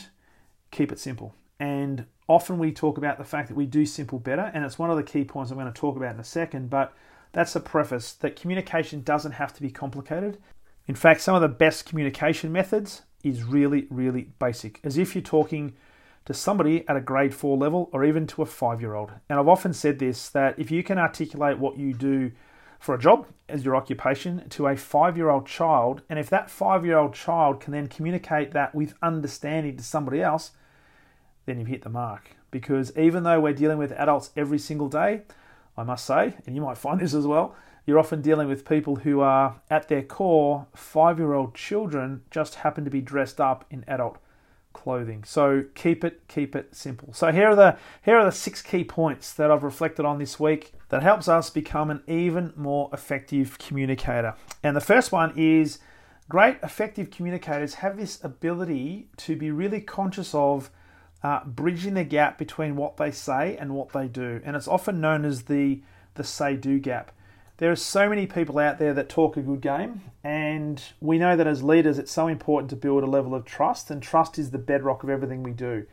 keep 0.71 0.92
it 0.92 1.00
simple. 1.00 1.36
And 1.59 2.06
often 2.27 2.57
we 2.57 2.71
talk 2.71 2.97
about 2.97 3.18
the 3.18 3.24
fact 3.24 3.50
that 3.50 3.57
we 3.57 3.65
do 3.65 3.86
simple 3.86 4.18
better, 4.18 4.50
and 4.54 4.63
it's 4.63 4.80
one 4.80 4.89
of 4.89 4.97
the 4.97 5.04
key 5.04 5.25
points 5.25 5.51
I'm 5.51 5.57
going 5.57 5.71
to 5.71 5.80
talk 5.80 5.97
about 5.97 6.15
in 6.15 6.21
a 6.21 6.24
second. 6.24 6.69
But 6.69 6.94
that's 7.33 7.56
a 7.56 7.59
preface 7.59 8.13
that 8.13 8.39
communication 8.39 9.04
doesn't 9.04 9.33
have 9.33 9.54
to 9.54 9.62
be 9.62 9.69
complicated. 9.69 10.38
In 10.88 10.95
fact, 10.95 11.21
some 11.21 11.36
of 11.36 11.42
the 11.42 11.47
best 11.47 11.86
communication 11.86 12.51
methods 12.51 13.04
is 13.23 13.44
really, 13.44 13.88
really 13.89 14.29
basic, 14.39 14.79
as 14.83 14.97
if 14.97 15.15
you're 15.15 15.21
talking 15.21 15.73
to 16.25 16.33
somebody 16.33 16.88
at 16.88 16.95
a 16.95 17.01
grade 17.01 17.33
four 17.33 17.57
level 17.57 17.89
or 17.91 18.06
even 18.06 18.27
to 18.27 18.41
a 18.41 18.45
five 18.45 18.81
year 18.81 18.94
old. 18.94 19.12
And 19.29 19.39
I've 19.39 19.47
often 19.47 19.73
said 19.73 20.00
this 20.00 20.29
that 20.29 20.57
if 20.59 20.71
you 20.71 20.83
can 20.83 20.97
articulate 20.97 21.57
what 21.57 21.77
you 21.77 21.94
do 21.94 22.31
for 22.79 22.95
a 22.95 23.00
job 23.00 23.27
as 23.47 23.63
your 23.63 23.75
occupation 23.75 24.47
to 24.50 24.68
a 24.68 24.75
five 24.75 25.18
year 25.18 25.29
old 25.29 25.47
child, 25.47 26.01
and 26.09 26.19
if 26.19 26.29
that 26.29 26.50
five 26.50 26.85
year 26.85 26.97
old 26.97 27.13
child 27.13 27.59
can 27.59 27.73
then 27.73 27.88
communicate 27.88 28.51
that 28.51 28.73
with 28.75 28.94
understanding 29.01 29.77
to 29.77 29.83
somebody 29.83 30.21
else, 30.21 30.51
then 31.45 31.59
you've 31.59 31.68
hit 31.68 31.83
the 31.83 31.89
mark. 31.89 32.35
Because 32.50 32.95
even 32.97 33.23
though 33.23 33.39
we're 33.39 33.53
dealing 33.53 33.77
with 33.77 33.91
adults 33.94 34.31
every 34.35 34.59
single 34.59 34.89
day, 34.89 35.21
I 35.77 35.83
must 35.83 36.06
say, 36.06 36.35
and 36.45 36.56
you 36.56 36.62
might 36.62 36.77
find 36.77 37.00
this 37.00 37.13
as 37.13 37.25
well, 37.25 37.56
you're 37.92 38.00
often 38.00 38.22
dealing 38.22 38.48
with 38.48 38.64
people 38.64 38.95
who 38.95 39.19
are 39.19 39.60
at 39.69 39.90
their 39.90 40.02
core 40.02 40.66
five 40.74 41.19
year 41.19 41.33
old 41.33 41.54
children, 41.54 42.21
just 42.31 42.56
happen 42.56 42.86
to 42.86 42.90
be 42.90 43.02
dressed 43.02 43.42
up 43.42 43.66
in 43.69 43.83
adult 43.86 44.18
clothing. 44.71 45.26
So 45.26 45.66
keep 45.76 46.06
it, 46.06 46.26
keep 46.30 46.56
it 46.56 46.74
simple. 46.74 47.12
So 47.12 47.33
here 47.33 47.50
are 47.50 47.56
the 47.56 47.78
here 48.02 48.16
are 48.16 48.24
the 48.24 48.31
six 48.31 48.62
key 48.62 48.86
points 48.86 49.33
that 49.33 49.52
I've 49.52 49.64
reflected 49.64 50.06
on 50.06 50.19
this 50.19 50.40
week 50.40 50.71
that 50.88 51.04
helps 51.04 51.28
us 51.28 51.50
become 51.50 51.92
an 51.92 52.02
even 52.07 52.54
more 52.56 52.90
effective 52.94 53.60
communicator. 53.60 54.36
And 54.64 54.74
the 54.74 54.80
first 54.80 55.12
one 55.12 55.33
is 55.36 55.80
great 56.30 56.60
effective 56.64 57.12
communicators 57.12 57.74
have 57.74 57.98
this 57.98 58.24
ability 58.24 59.10
to 59.18 59.36
be 59.36 59.52
really 59.52 59.81
conscious 59.81 60.33
of 60.33 60.69
uh, 61.24 61.44
bridging 61.44 61.95
the 61.95 62.06
gap 62.06 62.38
between 62.38 62.78
what 62.78 62.95
they 62.95 63.12
say 63.12 63.57
and 63.57 63.76
what 63.76 63.90
they 63.90 64.07
do. 64.07 64.40
And 64.45 64.56
it's 64.56 64.69
often 64.69 65.02
known 65.02 65.26
as 65.26 65.42
the 65.44 65.81
the 66.14 66.24
say 66.24 66.56
do 66.56 66.80
gap. 66.80 67.12
There 67.58 67.72
are 67.72 67.76
so 67.76 68.10
many 68.10 68.26
people 68.26 68.58
out 68.58 68.80
there 68.80 68.94
that 68.94 69.08
talk 69.08 69.38
a 69.38 69.42
good 69.42 69.62
game, 69.62 70.02
and 70.24 70.81
we 71.00 71.20
know 71.20 71.36
that 71.36 71.46
as 71.46 71.64
leaders, 71.64 72.00
it's 72.00 72.12
so 72.12 72.28
important 72.28 72.72
to 72.72 72.76
build 72.76 73.04
a 73.04 73.08
level 73.08 73.36
of 73.36 73.46
trust, 73.46 73.92
and 73.92 74.02
trust 74.02 74.40
is 74.40 74.50
the 74.50 74.58
bedrock 74.58 75.04
of 75.04 75.10
everything 75.10 75.44
we 75.44 75.52
do. 75.52 75.86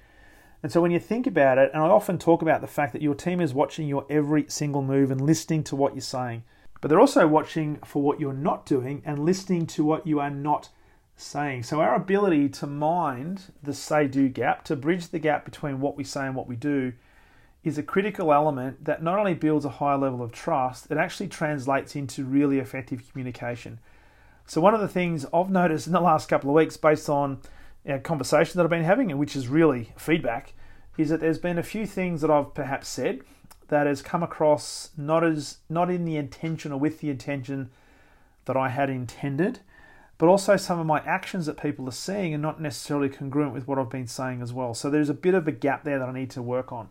And 0.62 0.72
so 0.72 0.80
when 0.80 0.90
you 0.90 0.98
think 0.98 1.26
about 1.26 1.58
it, 1.58 1.70
and 1.74 1.82
I 1.82 1.86
often 1.86 2.18
talk 2.18 2.42
about 2.42 2.62
the 2.62 2.66
fact 2.66 2.92
that 2.94 3.02
your 3.02 3.14
team 3.14 3.40
is 3.40 3.54
watching 3.54 3.86
your 3.86 4.06
every 4.08 4.46
single 4.48 4.82
move 4.82 5.10
and 5.10 5.20
listening 5.20 5.62
to 5.64 5.76
what 5.76 5.94
you're 5.94 6.00
saying, 6.00 6.42
but 6.80 6.88
they're 6.88 7.00
also 7.00 7.28
watching 7.28 7.76
for 7.84 8.02
what 8.02 8.18
you're 8.18 8.32
not 8.32 8.64
doing 8.64 9.02
and 9.04 9.24
listening 9.24 9.66
to 9.66 9.84
what 9.84 10.06
you 10.06 10.20
are 10.20 10.30
not 10.30 10.70
saying. 11.16 11.64
So 11.64 11.80
our 11.80 11.94
ability 11.94 12.48
to 12.50 12.66
mind 12.66 13.52
the 13.62 13.74
say 13.74 14.08
do 14.08 14.28
gap, 14.28 14.64
to 14.64 14.76
bridge 14.76 15.08
the 15.08 15.18
gap 15.18 15.44
between 15.44 15.80
what 15.80 15.96
we 15.96 16.04
say 16.04 16.26
and 16.26 16.34
what 16.34 16.48
we 16.48 16.56
do, 16.56 16.92
is 17.64 17.78
a 17.78 17.82
critical 17.82 18.32
element 18.32 18.84
that 18.84 19.02
not 19.02 19.18
only 19.18 19.34
builds 19.34 19.64
a 19.64 19.70
high 19.70 19.94
level 19.94 20.22
of 20.22 20.32
trust, 20.32 20.90
it 20.90 20.96
actually 20.96 21.28
translates 21.28 21.96
into 21.96 22.24
really 22.24 22.58
effective 22.58 23.10
communication. 23.10 23.78
So, 24.46 24.60
one 24.60 24.74
of 24.74 24.80
the 24.80 24.88
things 24.88 25.26
I've 25.32 25.50
noticed 25.50 25.86
in 25.86 25.92
the 25.92 26.00
last 26.00 26.28
couple 26.28 26.50
of 26.50 26.56
weeks, 26.56 26.76
based 26.76 27.08
on 27.08 27.38
you 27.84 27.98
conversations 27.98 28.54
that 28.54 28.64
I've 28.64 28.70
been 28.70 28.84
having, 28.84 29.10
and 29.10 29.20
which 29.20 29.36
is 29.36 29.48
really 29.48 29.92
feedback, 29.96 30.52
is 30.96 31.10
that 31.10 31.20
there's 31.20 31.38
been 31.38 31.58
a 31.58 31.62
few 31.62 31.86
things 31.86 32.20
that 32.20 32.30
I've 32.30 32.54
perhaps 32.54 32.88
said 32.88 33.20
that 33.68 33.86
has 33.86 34.02
come 34.02 34.22
across 34.22 34.90
not 34.96 35.22
as 35.22 35.58
not 35.68 35.90
in 35.90 36.04
the 36.04 36.16
intention 36.16 36.72
or 36.72 36.78
with 36.78 37.00
the 37.00 37.10
intention 37.10 37.70
that 38.46 38.56
I 38.56 38.70
had 38.70 38.88
intended, 38.88 39.60
but 40.16 40.26
also 40.26 40.56
some 40.56 40.80
of 40.80 40.86
my 40.86 41.00
actions 41.00 41.46
that 41.46 41.60
people 41.60 41.86
are 41.88 41.92
seeing 41.92 42.34
are 42.34 42.38
not 42.38 42.60
necessarily 42.60 43.08
congruent 43.08 43.52
with 43.52 43.68
what 43.68 43.78
I've 43.78 43.90
been 43.90 44.06
saying 44.06 44.42
as 44.42 44.52
well. 44.52 44.74
So 44.74 44.90
there's 44.90 45.10
a 45.10 45.14
bit 45.14 45.34
of 45.34 45.46
a 45.46 45.52
gap 45.52 45.84
there 45.84 45.98
that 45.98 46.08
I 46.08 46.12
need 46.12 46.30
to 46.30 46.42
work 46.42 46.72
on. 46.72 46.88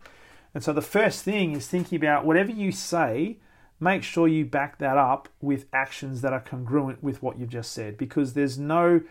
And 0.57 0.63
so 0.63 0.73
the 0.73 0.81
first 0.81 1.21
thing 1.21 1.55
is 1.55 1.67
thinking 1.67 1.97
about 1.97 2.25
whatever 2.25 2.49
you 2.49 2.71
say, 2.71 3.37
make 3.79 4.01
sure 4.01 4.27
you 4.27 4.43
back 4.43 4.79
that 4.79 4.97
up 4.97 5.29
with 5.39 5.67
actions 5.71 6.21
that 6.21 6.33
are 6.33 6.39
congruent 6.39 7.03
with 7.03 7.21
what 7.21 7.37
you've 7.37 7.51
just 7.51 7.73
said 7.73 7.95
because 7.95 8.33
there's 8.33 8.57
no 8.57 9.01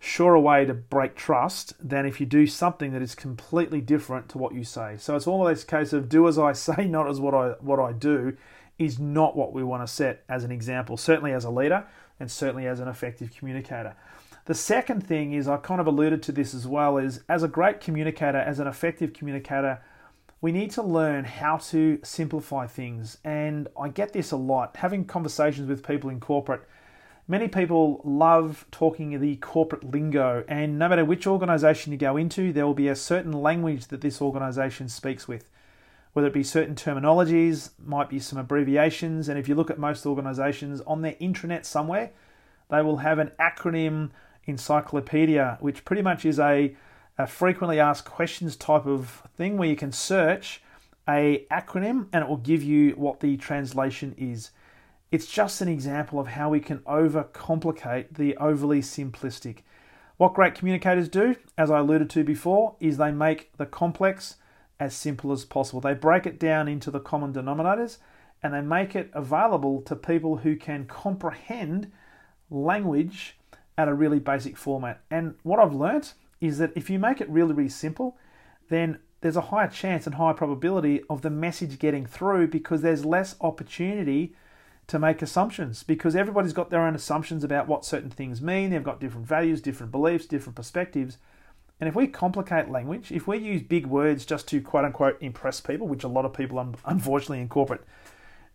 surer 0.00 0.40
way 0.40 0.64
to 0.64 0.74
break 0.74 1.14
trust 1.14 1.74
than 1.78 2.06
if 2.06 2.18
you 2.18 2.26
do 2.26 2.44
something 2.44 2.90
that 2.90 3.02
is 3.02 3.14
completely 3.14 3.80
different 3.80 4.28
to 4.30 4.38
what 4.38 4.52
you 4.52 4.64
say. 4.64 4.96
So 4.98 5.14
it's 5.14 5.28
almost 5.28 5.62
a 5.62 5.66
case 5.66 5.92
of 5.92 6.08
do 6.08 6.26
as 6.26 6.40
I 6.40 6.52
say, 6.54 6.88
not 6.88 7.08
as 7.08 7.20
what 7.20 7.34
I 7.34 7.50
what 7.60 7.78
I 7.78 7.92
do, 7.92 8.36
is 8.76 8.98
not 8.98 9.36
what 9.36 9.52
we 9.52 9.62
want 9.62 9.86
to 9.86 9.94
set 9.94 10.24
as 10.28 10.42
an 10.42 10.50
example, 10.50 10.96
certainly 10.96 11.32
as 11.32 11.44
a 11.44 11.50
leader 11.50 11.86
and 12.18 12.28
certainly 12.28 12.66
as 12.66 12.80
an 12.80 12.88
effective 12.88 13.30
communicator. 13.30 13.94
The 14.46 14.54
second 14.54 15.06
thing 15.06 15.34
is 15.34 15.46
I 15.46 15.58
kind 15.58 15.80
of 15.80 15.86
alluded 15.86 16.24
to 16.24 16.32
this 16.32 16.52
as 16.52 16.66
well 16.66 16.98
is 16.98 17.22
as 17.28 17.44
a 17.44 17.48
great 17.48 17.80
communicator, 17.80 18.38
as 18.38 18.58
an 18.58 18.66
effective 18.66 19.12
communicator, 19.12 19.80
we 20.40 20.52
need 20.52 20.70
to 20.72 20.82
learn 20.82 21.24
how 21.24 21.56
to 21.56 21.98
simplify 22.02 22.66
things. 22.66 23.18
And 23.24 23.68
I 23.80 23.88
get 23.88 24.12
this 24.12 24.30
a 24.30 24.36
lot 24.36 24.76
having 24.76 25.04
conversations 25.04 25.68
with 25.68 25.86
people 25.86 26.10
in 26.10 26.20
corporate. 26.20 26.62
Many 27.28 27.48
people 27.48 28.00
love 28.04 28.66
talking 28.70 29.18
the 29.18 29.36
corporate 29.36 29.82
lingo, 29.82 30.44
and 30.46 30.78
no 30.78 30.88
matter 30.88 31.04
which 31.04 31.26
organization 31.26 31.90
you 31.90 31.98
go 31.98 32.16
into, 32.16 32.52
there 32.52 32.64
will 32.64 32.74
be 32.74 32.86
a 32.86 32.94
certain 32.94 33.32
language 33.32 33.88
that 33.88 34.00
this 34.00 34.22
organization 34.22 34.88
speaks 34.88 35.26
with. 35.26 35.50
Whether 36.12 36.28
it 36.28 36.34
be 36.34 36.44
certain 36.44 36.76
terminologies, 36.76 37.70
might 37.84 38.08
be 38.08 38.20
some 38.20 38.38
abbreviations, 38.38 39.28
and 39.28 39.40
if 39.40 39.48
you 39.48 39.56
look 39.56 39.72
at 39.72 39.78
most 39.78 40.06
organizations 40.06 40.80
on 40.82 41.02
their 41.02 41.14
intranet 41.14 41.64
somewhere, 41.64 42.12
they 42.70 42.80
will 42.80 42.98
have 42.98 43.18
an 43.18 43.32
acronym 43.40 44.10
encyclopedia, 44.44 45.58
which 45.60 45.84
pretty 45.84 46.02
much 46.02 46.24
is 46.24 46.38
a 46.38 46.76
a 47.18 47.26
frequently 47.26 47.80
asked 47.80 48.04
questions 48.04 48.56
type 48.56 48.86
of 48.86 49.22
thing 49.36 49.56
where 49.56 49.68
you 49.68 49.76
can 49.76 49.92
search 49.92 50.62
a 51.08 51.46
acronym 51.50 52.08
and 52.12 52.22
it 52.22 52.28
will 52.28 52.36
give 52.36 52.62
you 52.62 52.90
what 52.92 53.20
the 53.20 53.36
translation 53.36 54.14
is. 54.18 54.50
It's 55.10 55.26
just 55.26 55.60
an 55.60 55.68
example 55.68 56.18
of 56.18 56.28
how 56.28 56.50
we 56.50 56.60
can 56.60 56.78
overcomplicate 56.80 58.16
the 58.16 58.36
overly 58.36 58.80
simplistic. 58.80 59.58
What 60.16 60.34
great 60.34 60.54
communicators 60.54 61.08
do, 61.08 61.36
as 61.56 61.70
I 61.70 61.78
alluded 61.78 62.10
to 62.10 62.24
before, 62.24 62.74
is 62.80 62.96
they 62.96 63.12
make 63.12 63.56
the 63.56 63.66
complex 63.66 64.36
as 64.80 64.94
simple 64.94 65.32
as 65.32 65.44
possible. 65.44 65.80
They 65.80 65.94
break 65.94 66.26
it 66.26 66.40
down 66.40 66.68
into 66.68 66.90
the 66.90 67.00
common 67.00 67.32
denominators 67.32 67.98
and 68.42 68.52
they 68.52 68.60
make 68.60 68.94
it 68.94 69.10
available 69.12 69.80
to 69.82 69.96
people 69.96 70.38
who 70.38 70.56
can 70.56 70.86
comprehend 70.86 71.92
language 72.50 73.36
at 73.78 73.88
a 73.88 73.94
really 73.94 74.18
basic 74.18 74.56
format. 74.56 75.00
And 75.10 75.34
what 75.42 75.60
I've 75.60 75.74
learnt 75.74 76.14
is 76.40 76.58
that 76.58 76.72
if 76.74 76.90
you 76.90 76.98
make 76.98 77.20
it 77.20 77.28
really, 77.28 77.54
really 77.54 77.68
simple, 77.68 78.16
then 78.68 78.98
there's 79.20 79.36
a 79.36 79.42
higher 79.42 79.68
chance 79.68 80.06
and 80.06 80.16
higher 80.16 80.34
probability 80.34 81.02
of 81.08 81.22
the 81.22 81.30
message 81.30 81.78
getting 81.78 82.06
through 82.06 82.48
because 82.48 82.82
there's 82.82 83.04
less 83.04 83.34
opportunity 83.40 84.34
to 84.86 84.98
make 84.98 85.20
assumptions 85.22 85.82
because 85.82 86.14
everybody's 86.14 86.52
got 86.52 86.70
their 86.70 86.86
own 86.86 86.94
assumptions 86.94 87.42
about 87.42 87.66
what 87.66 87.84
certain 87.84 88.10
things 88.10 88.40
mean. 88.40 88.70
They've 88.70 88.84
got 88.84 89.00
different 89.00 89.26
values, 89.26 89.60
different 89.60 89.90
beliefs, 89.90 90.26
different 90.26 90.54
perspectives. 90.54 91.18
And 91.80 91.88
if 91.88 91.94
we 91.94 92.06
complicate 92.06 92.70
language, 92.70 93.10
if 93.10 93.26
we 93.26 93.38
use 93.38 93.62
big 93.62 93.86
words 93.86 94.24
just 94.24 94.46
to 94.48 94.60
quote 94.60 94.84
unquote 94.84 95.18
impress 95.20 95.60
people, 95.60 95.88
which 95.88 96.04
a 96.04 96.08
lot 96.08 96.24
of 96.24 96.32
people 96.32 96.74
unfortunately 96.84 97.40
in 97.40 97.48
corporate 97.48 97.82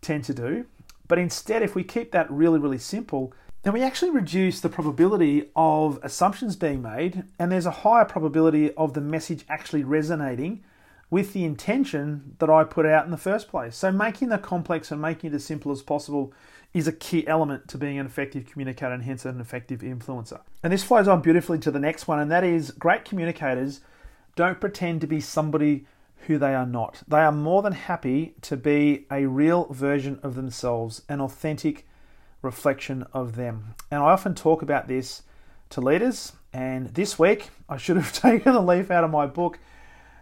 tend 0.01 0.23
to 0.25 0.33
do, 0.33 0.65
but 1.07 1.19
instead, 1.19 1.61
if 1.61 1.75
we 1.75 1.83
keep 1.83 2.13
that 2.13 2.31
really, 2.31 2.57
really 2.57 2.77
simple, 2.77 3.33
then 3.63 3.73
we 3.73 3.83
actually 3.83 4.11
reduce 4.11 4.59
the 4.59 4.69
probability 4.69 5.49
of 5.55 5.99
assumptions 6.01 6.55
being 6.55 6.81
made, 6.81 7.23
and 7.37 7.51
there's 7.51 7.65
a 7.65 7.71
higher 7.71 8.05
probability 8.05 8.73
of 8.73 8.93
the 8.93 9.01
message 9.01 9.45
actually 9.47 9.83
resonating 9.83 10.63
with 11.11 11.33
the 11.33 11.43
intention 11.43 12.35
that 12.39 12.49
I 12.49 12.63
put 12.63 12.85
out 12.85 13.05
in 13.05 13.11
the 13.11 13.17
first 13.17 13.49
place. 13.49 13.75
So, 13.75 13.91
making 13.91 14.29
the 14.29 14.37
complex 14.37 14.91
and 14.91 15.01
making 15.01 15.31
it 15.31 15.35
as 15.35 15.45
simple 15.45 15.71
as 15.71 15.81
possible 15.81 16.33
is 16.73 16.87
a 16.87 16.91
key 16.91 17.27
element 17.27 17.67
to 17.67 17.77
being 17.77 17.99
an 17.99 18.05
effective 18.05 18.45
communicator 18.45 18.93
and 18.93 19.03
hence 19.03 19.25
an 19.25 19.41
effective 19.41 19.81
influencer. 19.81 20.39
And 20.63 20.71
this 20.71 20.83
flows 20.83 21.07
on 21.07 21.21
beautifully 21.21 21.59
to 21.59 21.71
the 21.71 21.79
next 21.79 22.07
one, 22.07 22.19
and 22.19 22.31
that 22.31 22.43
is 22.43 22.71
great 22.71 23.05
communicators 23.05 23.81
don't 24.35 24.61
pretend 24.61 25.01
to 25.01 25.07
be 25.07 25.19
somebody 25.19 25.85
who 26.27 26.37
they 26.37 26.55
are 26.55 26.65
not. 26.65 27.03
They 27.07 27.19
are 27.19 27.31
more 27.31 27.61
than 27.61 27.73
happy 27.73 28.35
to 28.43 28.55
be 28.55 29.05
a 29.11 29.25
real 29.25 29.65
version 29.65 30.19
of 30.23 30.35
themselves, 30.35 31.01
an 31.09 31.19
authentic 31.19 31.85
reflection 32.41 33.05
of 33.13 33.35
them. 33.35 33.75
And 33.89 34.01
I 34.01 34.11
often 34.11 34.35
talk 34.35 34.61
about 34.61 34.87
this 34.87 35.23
to 35.69 35.81
leaders. 35.81 36.33
And 36.53 36.87
this 36.89 37.17
week, 37.17 37.49
I 37.69 37.77
should 37.77 37.97
have 37.97 38.13
taken 38.21 38.53
a 38.53 38.65
leaf 38.65 38.91
out 38.91 39.03
of 39.03 39.11
my 39.11 39.25
book. 39.25 39.59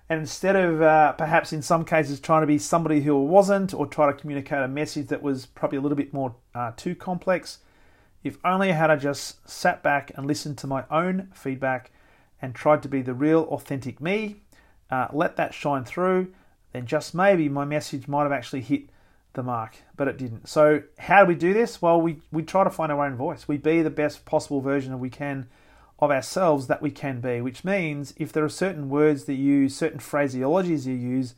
And 0.10 0.20
instead 0.20 0.56
of 0.56 0.82
uh, 0.82 1.12
perhaps 1.14 1.54
in 1.54 1.62
some 1.62 1.86
cases 1.86 2.20
trying 2.20 2.42
to 2.42 2.48
be 2.48 2.58
somebody 2.58 3.02
who 3.02 3.22
wasn't 3.24 3.74
or 3.74 3.86
try 3.86 4.08
to 4.12 4.18
communicate 4.18 4.64
a 4.64 4.68
message 4.68 5.08
that 5.08 5.22
was 5.22 5.46
probably 5.46 5.78
a 5.78 5.82
little 5.82 5.98
bit 5.98 6.14
more 6.14 6.36
uh, 6.56 6.72
too 6.76 6.96
complex, 6.96 7.60
if 8.24 8.38
only 8.44 8.72
I 8.72 8.74
had 8.74 9.00
just 9.00 9.48
sat 9.48 9.84
back 9.84 10.12
and 10.16 10.26
listened 10.26 10.58
to 10.60 10.68
my 10.68 10.84
own 10.90 11.30
feedback 11.34 11.92
and 12.42 12.56
tried 12.56 12.82
to 12.84 12.90
be 12.90 13.02
the 13.02 13.14
real 13.14 13.44
authentic 13.52 14.02
me, 14.02 14.38
uh, 14.90 15.08
let 15.14 15.36
that 15.36 15.54
shine 15.54 15.86
through, 15.86 16.34
then 16.74 16.86
just 16.86 17.14
maybe 17.14 17.48
my 17.48 17.66
message 17.66 18.08
might 18.08 18.24
have 18.24 18.32
actually 18.32 18.62
hit 18.62 18.90
the 19.34 19.44
mark, 19.44 19.78
but 19.96 20.08
it 20.08 20.18
didn't. 20.18 20.50
So 20.50 20.84
how 20.98 21.24
do 21.24 21.28
we 21.28 21.36
do 21.36 21.54
this? 21.54 21.82
Well, 21.82 22.02
we, 22.02 22.22
we 22.32 22.44
try 22.44 22.64
to 22.64 22.70
find 22.70 22.92
our 22.92 23.06
own 23.06 23.16
voice. 23.16 23.48
We 23.48 23.58
be 23.58 23.82
the 23.82 23.90
best 23.90 24.26
possible 24.26 24.62
version 24.62 24.92
that 24.92 24.98
we 24.98 25.10
can 25.10 25.48
of 26.00 26.12
ourselves 26.12 26.68
that 26.68 26.82
we 26.82 26.92
can 26.92 27.20
be, 27.20 27.42
which 27.42 27.66
means 27.66 28.14
if 28.18 28.32
there 28.32 28.44
are 28.44 28.50
certain 28.50 28.90
words 28.90 29.26
that 29.26 29.34
you 29.34 29.54
use, 29.54 29.76
certain 29.76 30.00
phraseologies 30.00 30.86
you 30.86 30.94
use, 30.94 31.36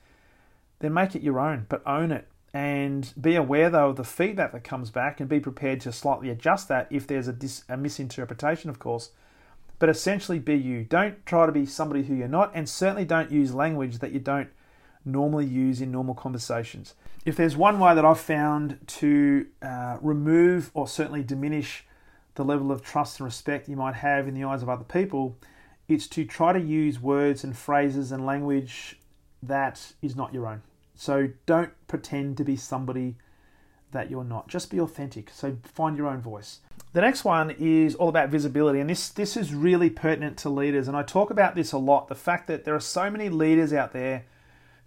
then 0.80 0.94
make 0.94 1.16
it 1.16 1.24
your 1.24 1.40
own, 1.40 1.66
but 1.68 1.82
own 1.86 2.12
it. 2.12 2.28
And 2.54 3.12
be 3.20 3.36
aware 3.36 3.70
though 3.70 3.90
of 3.90 3.96
the 3.96 4.04
feedback 4.04 4.52
that 4.52 4.64
comes 4.64 4.90
back 4.90 5.20
and 5.20 5.30
be 5.30 5.40
prepared 5.40 5.80
to 5.82 5.92
slightly 5.92 6.30
adjust 6.30 6.68
that 6.68 6.88
if 6.92 7.08
there's 7.08 7.28
a, 7.28 7.34
dis- 7.34 7.64
a 7.70 7.78
misinterpretation, 7.78 8.70
of 8.70 8.78
course. 8.78 9.12
But 9.80 9.90
essentially 9.90 10.38
be 10.38 10.56
you. 10.56 10.84
Don't 10.84 11.26
try 11.26 11.48
to 11.48 11.52
be 11.52 11.66
somebody 11.66 12.04
who 12.04 12.14
you're 12.14 12.28
not, 12.28 12.52
and 12.54 12.70
certainly 12.70 13.06
don't 13.06 13.32
use 13.32 13.56
language 13.56 13.98
that 13.98 14.12
you 14.12 14.20
don't 14.20 14.50
normally 15.04 15.46
use 15.46 15.82
in 15.82 15.92
normal 15.92 16.14
conversations. 16.14 16.94
If 17.24 17.36
there's 17.36 17.56
one 17.56 17.80
way 17.80 17.94
that 17.94 18.04
I've 18.04 18.20
found 18.20 18.80
to 18.88 19.46
uh, 19.62 19.98
remove 20.02 20.72
or 20.74 20.88
certainly 20.88 21.24
diminish 21.24 21.86
the 22.36 22.44
level 22.44 22.72
of 22.72 22.82
trust 22.82 23.20
and 23.20 23.26
respect 23.26 23.70
you 23.70 23.76
might 23.76 23.96
have 23.96 24.28
in 24.28 24.34
the 24.34 24.44
eyes 24.44 24.64
of 24.64 24.70
other 24.70 24.84
people, 24.84 25.38
it's 25.88 26.08
to 26.08 26.26
try 26.26 26.52
to 26.54 26.60
use 26.60 27.00
words 27.00 27.44
and 27.44 27.56
phrases 27.56 28.12
and 28.12 28.26
language 28.26 29.00
that 29.44 29.94
is 30.02 30.16
not 30.16 30.34
your 30.34 30.48
own. 30.48 30.62
So 30.96 31.30
don't 31.46 31.72
pretend 31.88 32.38
to 32.38 32.44
be 32.44 32.56
somebody 32.56 33.18
that 33.92 34.10
you're 34.10 34.24
not. 34.24 34.48
Just 34.48 34.72
be 34.72 34.80
authentic. 34.80 35.30
So 35.32 35.58
find 35.64 35.98
your 35.98 36.08
own 36.08 36.22
voice. 36.22 36.60
The 36.94 37.02
next 37.02 37.24
one 37.24 37.52
is 37.52 37.96
all 37.96 38.10
about 38.10 38.30
visibility, 38.30 38.80
and 38.80 38.90
this 38.90 39.10
this 39.10 39.38
is 39.38 39.54
really 39.54 39.90
pertinent 39.90 40.38
to 40.40 40.50
leaders. 40.50 40.88
And 40.88 40.98
I 40.98 41.04
talk 41.04 41.30
about 41.30 41.56
this 41.56 41.72
a 41.72 41.78
lot. 41.78 42.08
The 42.08 42.16
fact 42.16 42.48
that 42.48 42.66
there 42.66 42.76
are 42.76 42.82
so 42.82 43.10
many 43.10 43.30
leaders 43.30 43.74
out 43.74 43.94
there 43.94 44.26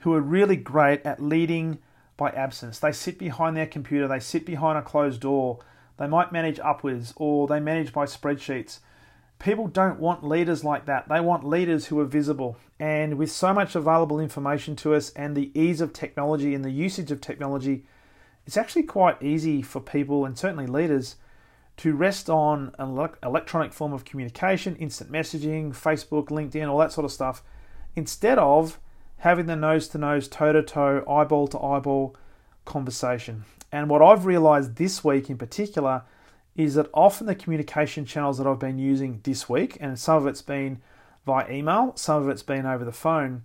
who 0.00 0.12
are 0.14 0.20
really 0.20 0.56
great 0.56 1.04
at 1.04 1.22
leading 1.22 1.78
by 2.16 2.30
absence. 2.30 2.78
They 2.78 2.92
sit 2.92 3.18
behind 3.18 3.56
their 3.56 3.66
computer, 3.66 4.06
they 4.08 4.20
sit 4.20 4.46
behind 4.46 4.78
a 4.78 4.82
closed 4.82 5.20
door, 5.20 5.58
they 5.96 6.06
might 6.06 6.32
manage 6.32 6.58
upwards, 6.60 7.12
or 7.16 7.46
they 7.46 7.60
manage 7.60 7.92
by 7.92 8.04
spreadsheets. 8.06 8.80
People 9.38 9.66
don't 9.66 10.00
want 10.00 10.24
leaders 10.24 10.64
like 10.64 10.86
that. 10.86 11.08
They 11.08 11.20
want 11.20 11.44
leaders 11.44 11.86
who 11.86 11.98
are 12.00 12.04
visible. 12.04 12.56
And 12.78 13.18
with 13.18 13.30
so 13.30 13.52
much 13.52 13.74
available 13.74 14.20
information 14.20 14.76
to 14.76 14.94
us 14.94 15.10
and 15.10 15.36
the 15.36 15.50
ease 15.58 15.80
of 15.80 15.92
technology 15.92 16.54
and 16.54 16.64
the 16.64 16.70
usage 16.70 17.10
of 17.10 17.20
technology, 17.20 17.84
it's 18.46 18.56
actually 18.56 18.84
quite 18.84 19.22
easy 19.22 19.60
for 19.60 19.80
people 19.80 20.24
and 20.24 20.38
certainly 20.38 20.66
leaders 20.66 21.16
to 21.78 21.94
rest 21.94 22.30
on 22.30 22.74
an 22.78 23.08
electronic 23.22 23.72
form 23.72 23.92
of 23.92 24.04
communication, 24.04 24.76
instant 24.76 25.10
messaging, 25.10 25.70
Facebook, 25.72 26.28
LinkedIn, 26.28 26.68
all 26.68 26.78
that 26.78 26.92
sort 26.92 27.04
of 27.04 27.10
stuff, 27.12 27.42
instead 27.96 28.38
of 28.38 28.78
having 29.18 29.46
the 29.46 29.56
nose 29.56 29.88
to 29.88 29.98
nose, 29.98 30.28
toe 30.28 30.52
to 30.52 30.62
toe, 30.62 31.04
eyeball 31.08 31.48
to 31.48 31.60
eyeball 31.60 32.16
conversation. 32.64 33.44
And 33.72 33.88
what 33.88 34.02
I've 34.02 34.26
realized 34.26 34.76
this 34.76 35.02
week 35.02 35.30
in 35.30 35.38
particular 35.38 36.02
is 36.56 36.74
that 36.74 36.88
often 36.94 37.26
the 37.26 37.34
communication 37.34 38.04
channels 38.04 38.38
that 38.38 38.46
I've 38.46 38.58
been 38.58 38.78
using 38.78 39.20
this 39.24 39.48
week, 39.48 39.76
and 39.80 39.98
some 39.98 40.16
of 40.16 40.26
it's 40.26 40.42
been 40.42 40.80
via 41.26 41.50
email, 41.50 41.92
some 41.96 42.22
of 42.22 42.28
it's 42.28 42.42
been 42.42 42.66
over 42.66 42.84
the 42.84 42.92
phone, 42.92 43.42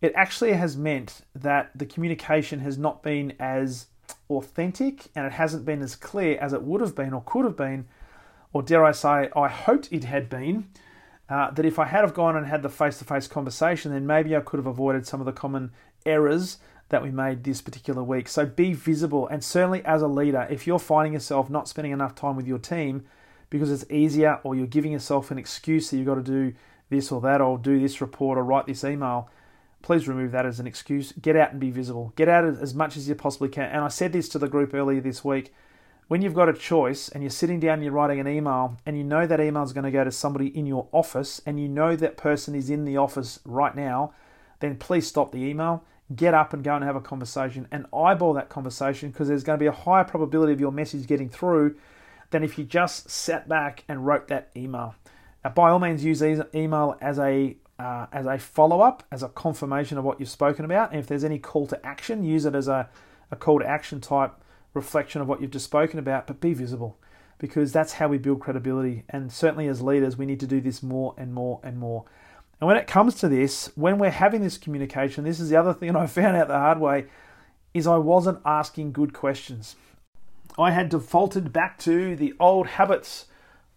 it 0.00 0.12
actually 0.14 0.52
has 0.52 0.76
meant 0.76 1.22
that 1.34 1.70
the 1.74 1.86
communication 1.86 2.60
has 2.60 2.76
not 2.76 3.02
been 3.02 3.32
as 3.38 3.86
authentic 4.28 5.06
and 5.14 5.24
it 5.24 5.32
hasn't 5.32 5.64
been 5.64 5.80
as 5.80 5.94
clear 5.94 6.36
as 6.40 6.52
it 6.52 6.62
would 6.62 6.80
have 6.80 6.94
been 6.94 7.14
or 7.14 7.22
could 7.24 7.44
have 7.44 7.56
been, 7.56 7.86
or 8.52 8.62
dare 8.62 8.84
I 8.84 8.92
say, 8.92 9.30
I 9.34 9.48
hoped 9.48 9.92
it 9.92 10.04
had 10.04 10.28
been 10.28 10.68
uh, 11.32 11.50
that 11.50 11.64
if 11.64 11.78
I 11.78 11.86
had 11.86 12.02
have 12.02 12.12
gone 12.12 12.36
and 12.36 12.46
had 12.46 12.62
the 12.62 12.68
face-to-face 12.68 13.26
conversation, 13.28 13.92
then 13.92 14.06
maybe 14.06 14.36
I 14.36 14.40
could 14.40 14.58
have 14.58 14.66
avoided 14.66 15.06
some 15.06 15.20
of 15.20 15.24
the 15.26 15.32
common 15.32 15.72
errors 16.04 16.58
that 16.90 17.02
we 17.02 17.10
made 17.10 17.42
this 17.42 17.62
particular 17.62 18.02
week. 18.02 18.28
So 18.28 18.44
be 18.44 18.74
visible, 18.74 19.26
and 19.28 19.42
certainly 19.42 19.82
as 19.86 20.02
a 20.02 20.08
leader, 20.08 20.46
if 20.50 20.66
you're 20.66 20.78
finding 20.78 21.14
yourself 21.14 21.48
not 21.48 21.68
spending 21.68 21.92
enough 21.92 22.14
time 22.14 22.36
with 22.36 22.46
your 22.46 22.58
team 22.58 23.06
because 23.48 23.70
it's 23.70 23.90
easier, 23.90 24.40
or 24.44 24.54
you're 24.54 24.66
giving 24.66 24.92
yourself 24.92 25.30
an 25.30 25.38
excuse 25.38 25.88
that 25.88 25.96
you've 25.96 26.06
got 26.06 26.16
to 26.16 26.22
do 26.22 26.52
this 26.90 27.10
or 27.10 27.22
that, 27.22 27.40
or 27.40 27.56
do 27.56 27.80
this 27.80 28.02
report 28.02 28.36
or 28.36 28.44
write 28.44 28.66
this 28.66 28.84
email, 28.84 29.30
please 29.80 30.06
remove 30.06 30.32
that 30.32 30.44
as 30.44 30.60
an 30.60 30.66
excuse. 30.66 31.12
Get 31.12 31.36
out 31.36 31.52
and 31.52 31.60
be 31.60 31.70
visible. 31.70 32.12
Get 32.14 32.28
out 32.28 32.44
as 32.44 32.74
much 32.74 32.96
as 32.96 33.08
you 33.08 33.14
possibly 33.14 33.48
can. 33.48 33.70
And 33.70 33.84
I 33.84 33.88
said 33.88 34.12
this 34.12 34.28
to 34.30 34.38
the 34.38 34.48
group 34.48 34.74
earlier 34.74 35.00
this 35.00 35.24
week. 35.24 35.54
When 36.12 36.20
you've 36.20 36.34
got 36.34 36.50
a 36.50 36.52
choice 36.52 37.08
and 37.08 37.22
you're 37.22 37.30
sitting 37.30 37.58
down 37.58 37.76
and 37.76 37.84
you're 37.84 37.92
writing 37.94 38.20
an 38.20 38.28
email 38.28 38.76
and 38.84 38.98
you 38.98 39.02
know 39.02 39.26
that 39.26 39.40
email 39.40 39.62
is 39.62 39.72
going 39.72 39.86
to 39.86 39.90
go 39.90 40.04
to 40.04 40.12
somebody 40.12 40.48
in 40.48 40.66
your 40.66 40.86
office 40.92 41.40
and 41.46 41.58
you 41.58 41.70
know 41.70 41.96
that 41.96 42.18
person 42.18 42.54
is 42.54 42.68
in 42.68 42.84
the 42.84 42.98
office 42.98 43.40
right 43.46 43.74
now, 43.74 44.12
then 44.60 44.76
please 44.76 45.06
stop 45.06 45.32
the 45.32 45.38
email. 45.38 45.84
Get 46.14 46.34
up 46.34 46.52
and 46.52 46.62
go 46.62 46.74
and 46.74 46.84
have 46.84 46.96
a 46.96 47.00
conversation 47.00 47.66
and 47.72 47.86
eyeball 47.94 48.34
that 48.34 48.50
conversation 48.50 49.10
because 49.10 49.28
there's 49.28 49.42
going 49.42 49.58
to 49.58 49.62
be 49.62 49.68
a 49.68 49.72
higher 49.72 50.04
probability 50.04 50.52
of 50.52 50.60
your 50.60 50.70
message 50.70 51.06
getting 51.06 51.30
through 51.30 51.76
than 52.28 52.44
if 52.44 52.58
you 52.58 52.64
just 52.64 53.08
sat 53.08 53.48
back 53.48 53.82
and 53.88 54.06
wrote 54.06 54.28
that 54.28 54.50
email. 54.54 54.94
Now, 55.42 55.52
by 55.52 55.70
all 55.70 55.78
means, 55.78 56.04
use 56.04 56.22
email 56.22 56.94
as 57.00 57.18
a 57.18 57.56
uh, 57.78 58.06
as 58.12 58.26
a 58.26 58.36
follow 58.36 58.82
up, 58.82 59.02
as 59.10 59.22
a 59.22 59.30
confirmation 59.30 59.96
of 59.96 60.04
what 60.04 60.20
you've 60.20 60.28
spoken 60.28 60.66
about. 60.66 60.90
And 60.90 61.00
if 61.00 61.06
there's 61.06 61.24
any 61.24 61.38
call 61.38 61.66
to 61.68 61.86
action, 61.86 62.22
use 62.22 62.44
it 62.44 62.54
as 62.54 62.68
a, 62.68 62.90
a 63.30 63.36
call 63.36 63.60
to 63.60 63.66
action 63.66 64.02
type 64.02 64.34
reflection 64.74 65.20
of 65.20 65.28
what 65.28 65.40
you've 65.40 65.50
just 65.50 65.64
spoken 65.64 65.98
about, 65.98 66.26
but 66.26 66.40
be 66.40 66.54
visible 66.54 66.98
because 67.38 67.72
that's 67.72 67.94
how 67.94 68.08
we 68.08 68.18
build 68.18 68.40
credibility. 68.40 69.04
And 69.08 69.32
certainly 69.32 69.66
as 69.66 69.82
leaders, 69.82 70.16
we 70.16 70.26
need 70.26 70.40
to 70.40 70.46
do 70.46 70.60
this 70.60 70.82
more 70.82 71.14
and 71.18 71.34
more 71.34 71.60
and 71.62 71.78
more. 71.78 72.04
And 72.60 72.68
when 72.68 72.76
it 72.76 72.86
comes 72.86 73.16
to 73.16 73.28
this, 73.28 73.72
when 73.74 73.98
we're 73.98 74.10
having 74.10 74.40
this 74.40 74.56
communication, 74.56 75.24
this 75.24 75.40
is 75.40 75.50
the 75.50 75.56
other 75.56 75.74
thing 75.74 75.96
I 75.96 76.06
found 76.06 76.36
out 76.36 76.48
the 76.48 76.54
hard 76.54 76.78
way 76.78 77.06
is 77.74 77.86
I 77.86 77.96
wasn't 77.96 78.40
asking 78.44 78.92
good 78.92 79.12
questions. 79.12 79.76
I 80.58 80.70
had 80.70 80.90
defaulted 80.90 81.52
back 81.52 81.78
to 81.80 82.14
the 82.14 82.34
old 82.38 82.66
habits 82.68 83.26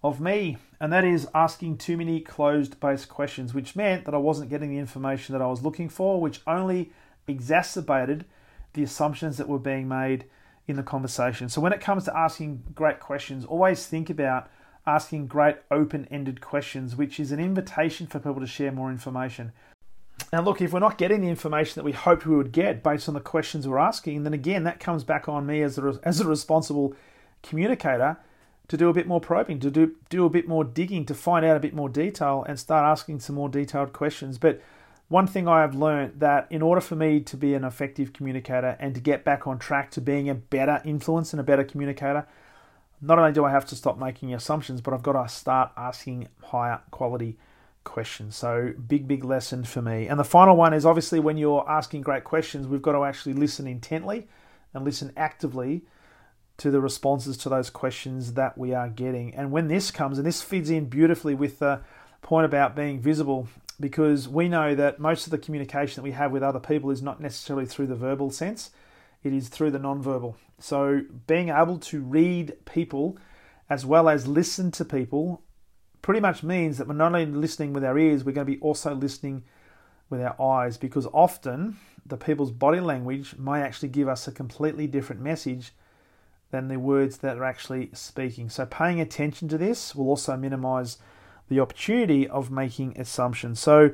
of 0.04 0.22
me, 0.22 0.58
and 0.80 0.94
that 0.94 1.04
is 1.04 1.28
asking 1.34 1.80
too 1.80 1.98
many 1.98 2.20
closed 2.20 2.80
based 2.80 3.10
questions, 3.10 3.54
which 3.54 3.76
meant 3.76 4.06
that 4.06 4.14
I 4.14 4.20
wasn't 4.20 4.52
getting 4.52 4.70
the 4.70 4.78
information 4.78 5.34
that 5.34 5.42
I 5.42 5.48
was 5.48 5.64
looking 5.64 5.90
for, 5.90 6.22
which 6.22 6.42
only 6.46 6.92
exacerbated 7.28 8.26
the 8.74 8.84
assumptions 8.84 9.38
that 9.38 9.48
were 9.48 9.58
being 9.58 9.88
made 9.88 10.26
in 10.68 10.76
the 10.76 10.84
conversation. 10.84 11.50
So 11.50 11.62
when 11.62 11.74
it 11.74 11.82
comes 11.82 12.06
to 12.06 12.18
asking 12.18 12.64
great 12.74 13.00
questions, 13.00 13.46
always 13.46 13.86
think 13.86 14.10
about 14.10 14.50
asking 14.88 15.28
great 15.28 15.58
open 15.72 16.08
ended 16.12 16.42
questions, 16.42 16.96
which 16.96 17.20
is 17.20 17.32
an 17.32 17.40
invitation 17.40 18.08
for 18.08 18.20
people 18.20 18.40
to 18.40 18.48
share 18.48 18.72
more 18.72 18.92
information. 18.92 19.52
Now, 20.32 20.42
look, 20.42 20.62
if 20.62 20.72
we're 20.72 20.80
not 20.80 20.98
getting 20.98 21.22
the 21.22 21.30
information 21.30 21.76
that 21.76 21.84
we 21.84 21.92
hoped 21.92 22.26
we 22.26 22.36
would 22.36 22.52
get 22.52 22.84
based 22.84 23.08
on 23.08 23.14
the 23.14 23.20
questions 23.20 23.68
we're 23.68 23.78
asking, 23.78 24.24
then 24.24 24.34
again, 24.34 24.64
that 24.64 24.80
comes 24.80 25.04
back 25.04 25.28
on 25.28 25.46
me 25.46 25.62
as 25.62 25.78
a, 25.78 26.00
as 26.04 26.20
a 26.20 26.28
responsible 26.28 26.96
communicator 27.44 28.18
to 28.68 28.78
do 28.78 28.90
a 28.90 28.94
bit 28.94 29.08
more 29.08 29.22
probing, 29.22 29.60
to 29.60 29.70
do, 29.70 29.96
do 30.10 30.26
a 30.26 30.30
bit 30.30 30.48
more 30.48 30.64
digging, 30.64 31.06
to 31.06 31.14
find 31.14 31.46
out 31.46 31.58
a 31.58 31.60
bit 31.60 31.74
more 31.74 31.90
detail 31.90 32.44
and 32.48 32.60
start 32.60 32.84
asking 32.84 33.20
some 33.20 33.36
more 33.36 33.50
detailed 33.50 33.94
questions. 33.94 34.38
But 34.38 34.62
one 35.08 35.28
thing 35.28 35.48
I 35.48 35.62
have 35.62 35.76
learned 35.76 36.20
that 36.20 36.48
in 36.50 36.62
order 36.62 36.82
for 36.82 36.96
me 36.96 37.20
to 37.22 37.38
be 37.38 37.54
an 37.54 37.64
effective 37.64 38.12
communicator 38.12 38.76
and 38.80 38.96
to 38.96 39.02
get 39.02 39.24
back 39.24 39.46
on 39.46 39.60
track 39.60 39.92
to 39.92 40.02
being 40.02 40.30
a 40.30 40.36
better 40.36 40.82
influence 40.84 41.32
and 41.32 41.40
a 41.40 41.44
better 41.44 41.64
communicator, 41.64 42.28
not 43.02 43.20
only 43.20 43.32
do 43.32 43.46
I 43.46 43.52
have 43.52 43.66
to 43.68 43.76
stop 43.76 44.00
making 44.00 44.34
assumptions, 44.34 44.82
but 44.82 44.94
I've 44.94 45.04
got 45.04 45.22
to 45.22 45.30
start 45.30 45.72
asking 45.78 46.28
higher 46.42 46.82
quality 46.90 47.38
questions. 47.84 48.36
So, 48.36 48.74
big, 48.88 49.08
big 49.08 49.24
lesson 49.24 49.64
for 49.64 49.82
me. 49.82 50.08
And 50.08 50.20
the 50.20 50.24
final 50.24 50.56
one 50.56 50.74
is 50.74 50.86
obviously 50.88 51.20
when 51.20 51.38
you're 51.38 51.70
asking 51.70 52.02
great 52.02 52.24
questions, 52.24 52.68
we've 52.68 52.82
got 52.82 52.94
to 52.94 53.04
actually 53.04 53.34
listen 53.34 53.68
intently 53.68 54.28
and 54.74 54.84
listen 54.84 55.14
actively 55.16 55.84
to 56.58 56.72
the 56.72 56.82
responses 56.82 57.38
to 57.38 57.50
those 57.50 57.70
questions 57.70 58.34
that 58.34 58.58
we 58.58 58.74
are 58.74 58.90
getting. 58.90 59.36
And 59.36 59.52
when 59.52 59.68
this 59.68 59.92
comes, 59.92 60.18
and 60.18 60.26
this 60.26 60.42
feeds 60.42 60.70
in 60.70 60.86
beautifully 60.86 61.36
with 61.36 61.60
the 61.60 61.82
point 62.22 62.46
about 62.46 62.76
being 62.76 63.00
visible 63.00 63.48
because 63.80 64.28
we 64.28 64.48
know 64.48 64.76
that 64.76 65.00
most 65.00 65.28
of 65.28 65.32
the 65.32 65.38
communication 65.38 65.96
that 65.96 66.04
we 66.04 66.12
have 66.12 66.32
with 66.32 66.44
other 66.44 66.60
people 66.60 66.92
is 66.92 67.02
not 67.02 67.20
necessarily 67.20 67.66
through 67.66 67.88
the 67.88 67.96
verbal 67.96 68.32
sense, 68.32 68.72
it 69.24 69.34
is 69.34 69.50
through 69.50 69.72
the 69.72 69.80
non-verbal. 69.80 70.38
So 70.60 71.02
being 71.28 71.50
able 71.50 71.80
to 71.80 72.02
read 72.02 72.54
people 72.66 73.18
as 73.70 73.86
well 73.86 74.08
as 74.08 74.28
listen 74.28 74.72
to 74.72 74.86
people 74.86 75.42
pretty 76.02 76.20
much 76.20 76.44
means 76.44 76.78
that 76.78 76.88
we're 76.88 76.94
not 76.94 77.16
only 77.16 77.26
listening 77.26 77.74
with 77.74 77.84
our 77.84 77.98
ears, 77.98 78.24
we're 78.24 78.32
going 78.32 78.46
to 78.46 78.54
be 78.54 78.62
also 78.62 78.94
listening 78.94 79.44
with 80.10 80.22
our 80.22 80.40
eyes 80.40 80.78
because 80.78 81.08
often 81.08 81.78
the 82.06 82.18
people's 82.18 82.52
body 82.52 82.80
language 82.80 83.36
may 83.38 83.62
actually 83.62 83.90
give 83.90 84.08
us 84.08 84.28
a 84.28 84.32
completely 84.32 84.86
different 84.86 85.22
message 85.22 85.72
than 86.52 86.68
the 86.68 86.78
words 86.78 87.18
that 87.18 87.38
are 87.38 87.44
actually 87.44 87.90
speaking. 87.94 88.50
So 88.50 88.66
paying 88.66 89.02
attention 89.02 89.48
to 89.50 89.58
this 89.58 89.96
will 89.96 90.08
also 90.08 90.38
minimize 90.38 90.98
the 91.50 91.60
opportunity 91.60 92.28
of 92.28 92.52
making 92.52 93.00
assumptions. 93.00 93.60
So, 93.60 93.92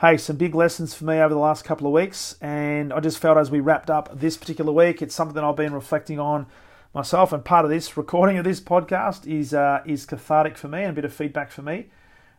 hey, 0.00 0.16
some 0.16 0.36
big 0.36 0.54
lessons 0.54 0.94
for 0.94 1.04
me 1.04 1.18
over 1.18 1.34
the 1.34 1.40
last 1.40 1.64
couple 1.64 1.86
of 1.86 1.92
weeks, 1.92 2.36
and 2.40 2.92
I 2.92 3.00
just 3.00 3.18
felt 3.18 3.38
as 3.38 3.50
we 3.50 3.60
wrapped 3.60 3.90
up 3.90 4.18
this 4.18 4.36
particular 4.36 4.72
week, 4.72 5.02
it's 5.02 5.14
something 5.14 5.34
that 5.34 5.44
I've 5.44 5.56
been 5.56 5.74
reflecting 5.74 6.18
on 6.18 6.46
myself. 6.94 7.32
And 7.32 7.44
part 7.44 7.64
of 7.64 7.70
this 7.70 7.96
recording 7.96 8.38
of 8.38 8.44
this 8.44 8.60
podcast 8.60 9.26
is 9.26 9.54
uh, 9.54 9.82
is 9.86 10.06
cathartic 10.06 10.56
for 10.56 10.68
me 10.68 10.82
and 10.82 10.90
a 10.90 10.94
bit 10.94 11.04
of 11.04 11.12
feedback 11.12 11.50
for 11.50 11.62
me 11.62 11.86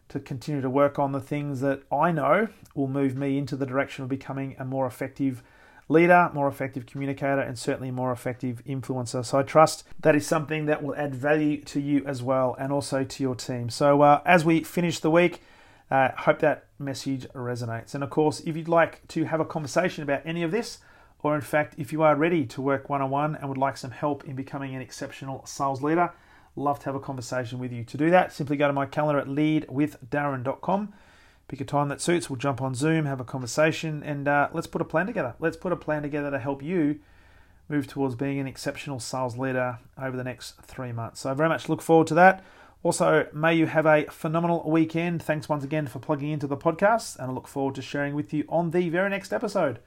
to 0.10 0.20
continue 0.20 0.62
to 0.62 0.70
work 0.70 1.00
on 1.00 1.12
the 1.12 1.20
things 1.20 1.62
that 1.62 1.82
I 1.92 2.12
know 2.12 2.48
will 2.76 2.88
move 2.88 3.16
me 3.16 3.38
into 3.38 3.56
the 3.56 3.66
direction 3.66 4.04
of 4.04 4.10
becoming 4.10 4.56
a 4.60 4.66
more 4.66 4.86
effective 4.86 5.42
leader, 5.90 6.30
more 6.34 6.48
effective 6.48 6.86
communicator, 6.86 7.40
and 7.40 7.58
certainly 7.58 7.92
more 7.92 8.12
effective 8.12 8.62
influencer. 8.68 9.26
So 9.26 9.40
I 9.40 9.44
trust 9.44 9.84
that 10.00 10.16
is 10.16 10.26
something 10.26 10.66
that 10.66 10.84
will 10.84 10.96
add 10.96 11.14
value 11.14 11.62
to 11.64 11.80
you 11.80 12.04
as 12.06 12.24
well 12.24 12.56
and 12.60 12.72
also 12.72 13.04
to 13.04 13.24
your 13.24 13.36
team. 13.36 13.70
So 13.70 14.02
uh, 14.02 14.22
as 14.26 14.46
we 14.46 14.64
finish 14.64 15.00
the 15.00 15.12
week, 15.12 15.42
uh, 15.92 16.10
hope 16.18 16.40
that 16.40 16.66
message 16.80 17.28
resonates. 17.30 17.94
And 17.94 18.04
of 18.04 18.10
course, 18.10 18.40
if 18.42 18.56
you'd 18.56 18.68
like 18.68 19.08
to 19.10 19.26
have 19.26 19.40
a 19.40 19.46
conversation 19.46 20.04
about 20.04 20.22
any 20.26 20.44
of 20.44 20.52
this, 20.52 20.80
or 21.22 21.36
in 21.36 21.42
fact, 21.42 21.76
if 21.78 21.94
you 21.94 22.04
are 22.04 22.16
ready 22.16 22.46
to 22.46 22.62
work 22.62 22.90
one 22.90 23.02
on 23.02 23.10
one 23.10 23.36
and 23.36 23.48
would 23.48 23.58
like 23.58 23.78
some 23.78 23.92
help 23.92 24.26
in 24.26 24.36
becoming 24.36 24.76
an 24.76 24.82
exceptional 24.82 25.46
sales 25.46 25.82
leader, 25.82 26.12
love 26.56 26.80
to 26.80 26.86
have 26.86 26.96
a 26.96 27.00
conversation 27.00 27.60
with 27.60 27.72
you. 27.72 27.84
To 27.86 27.98
do 27.98 28.10
that, 28.10 28.34
simply 28.34 28.58
go 28.58 28.68
to 28.68 28.74
my 28.74 28.86
calendar 28.86 29.20
at 29.20 29.28
leadwithdarren.com 29.28 30.94
pick 31.48 31.62
a 31.62 31.66
time 31.66 31.90
that 31.90 32.02
suits. 32.02 32.30
We'll 32.30 32.38
jump 32.38 32.62
on 32.62 32.76
Zoom, 32.76 33.06
have 33.06 33.20
a 33.20 33.26
conversation, 33.26 34.04
and 34.04 34.28
uh, 34.28 34.50
let's 34.54 34.68
put 34.68 34.82
a 34.82 34.86
plan 34.86 35.06
together. 35.06 35.36
Let's 35.40 35.58
put 35.58 35.72
a 35.72 35.76
plan 35.76 36.02
together 36.02 36.32
to 36.32 36.40
help 36.40 36.64
you 36.64 37.00
move 37.70 37.88
towards 37.88 38.16
being 38.16 38.40
an 38.40 38.48
exceptional 38.48 39.00
sales 39.00 39.38
leader 39.38 39.80
over 40.02 40.18
the 40.18 40.24
next 40.24 40.62
three 40.62 40.92
months. 40.92 41.22
So, 41.22 41.32
I 41.32 41.34
very 41.34 41.50
much 41.50 41.70
look 41.70 41.82
forward 41.82 42.08
to 42.08 42.14
that. 42.16 42.44
Also, 42.84 43.28
may 43.32 43.54
you 43.54 43.66
have 43.66 43.86
a 43.86 44.06
phenomenal 44.06 44.70
weekend. 44.70 45.24
Thanks 45.24 45.48
once 45.48 45.64
again 45.64 45.88
for 45.88 46.00
plugging 46.00 46.32
into 46.32 46.48
the 46.48 46.58
podcast, 46.58 47.18
and 47.18 47.32
I 47.32 47.34
look 47.34 47.48
forward 47.48 47.76
to 47.76 47.82
sharing 47.82 48.14
with 48.14 48.34
you 48.34 48.44
on 48.50 48.72
the 48.72 48.90
very 48.90 49.10
next 49.10 49.32
episode 49.32 49.80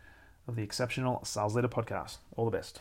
of 0.48 0.56
the 0.56 0.62
Exceptional 0.62 1.22
Sales 1.22 1.54
Leader 1.54 1.68
Podcast. 1.68 2.18
All 2.36 2.46
the 2.46 2.56
best. 2.56 2.80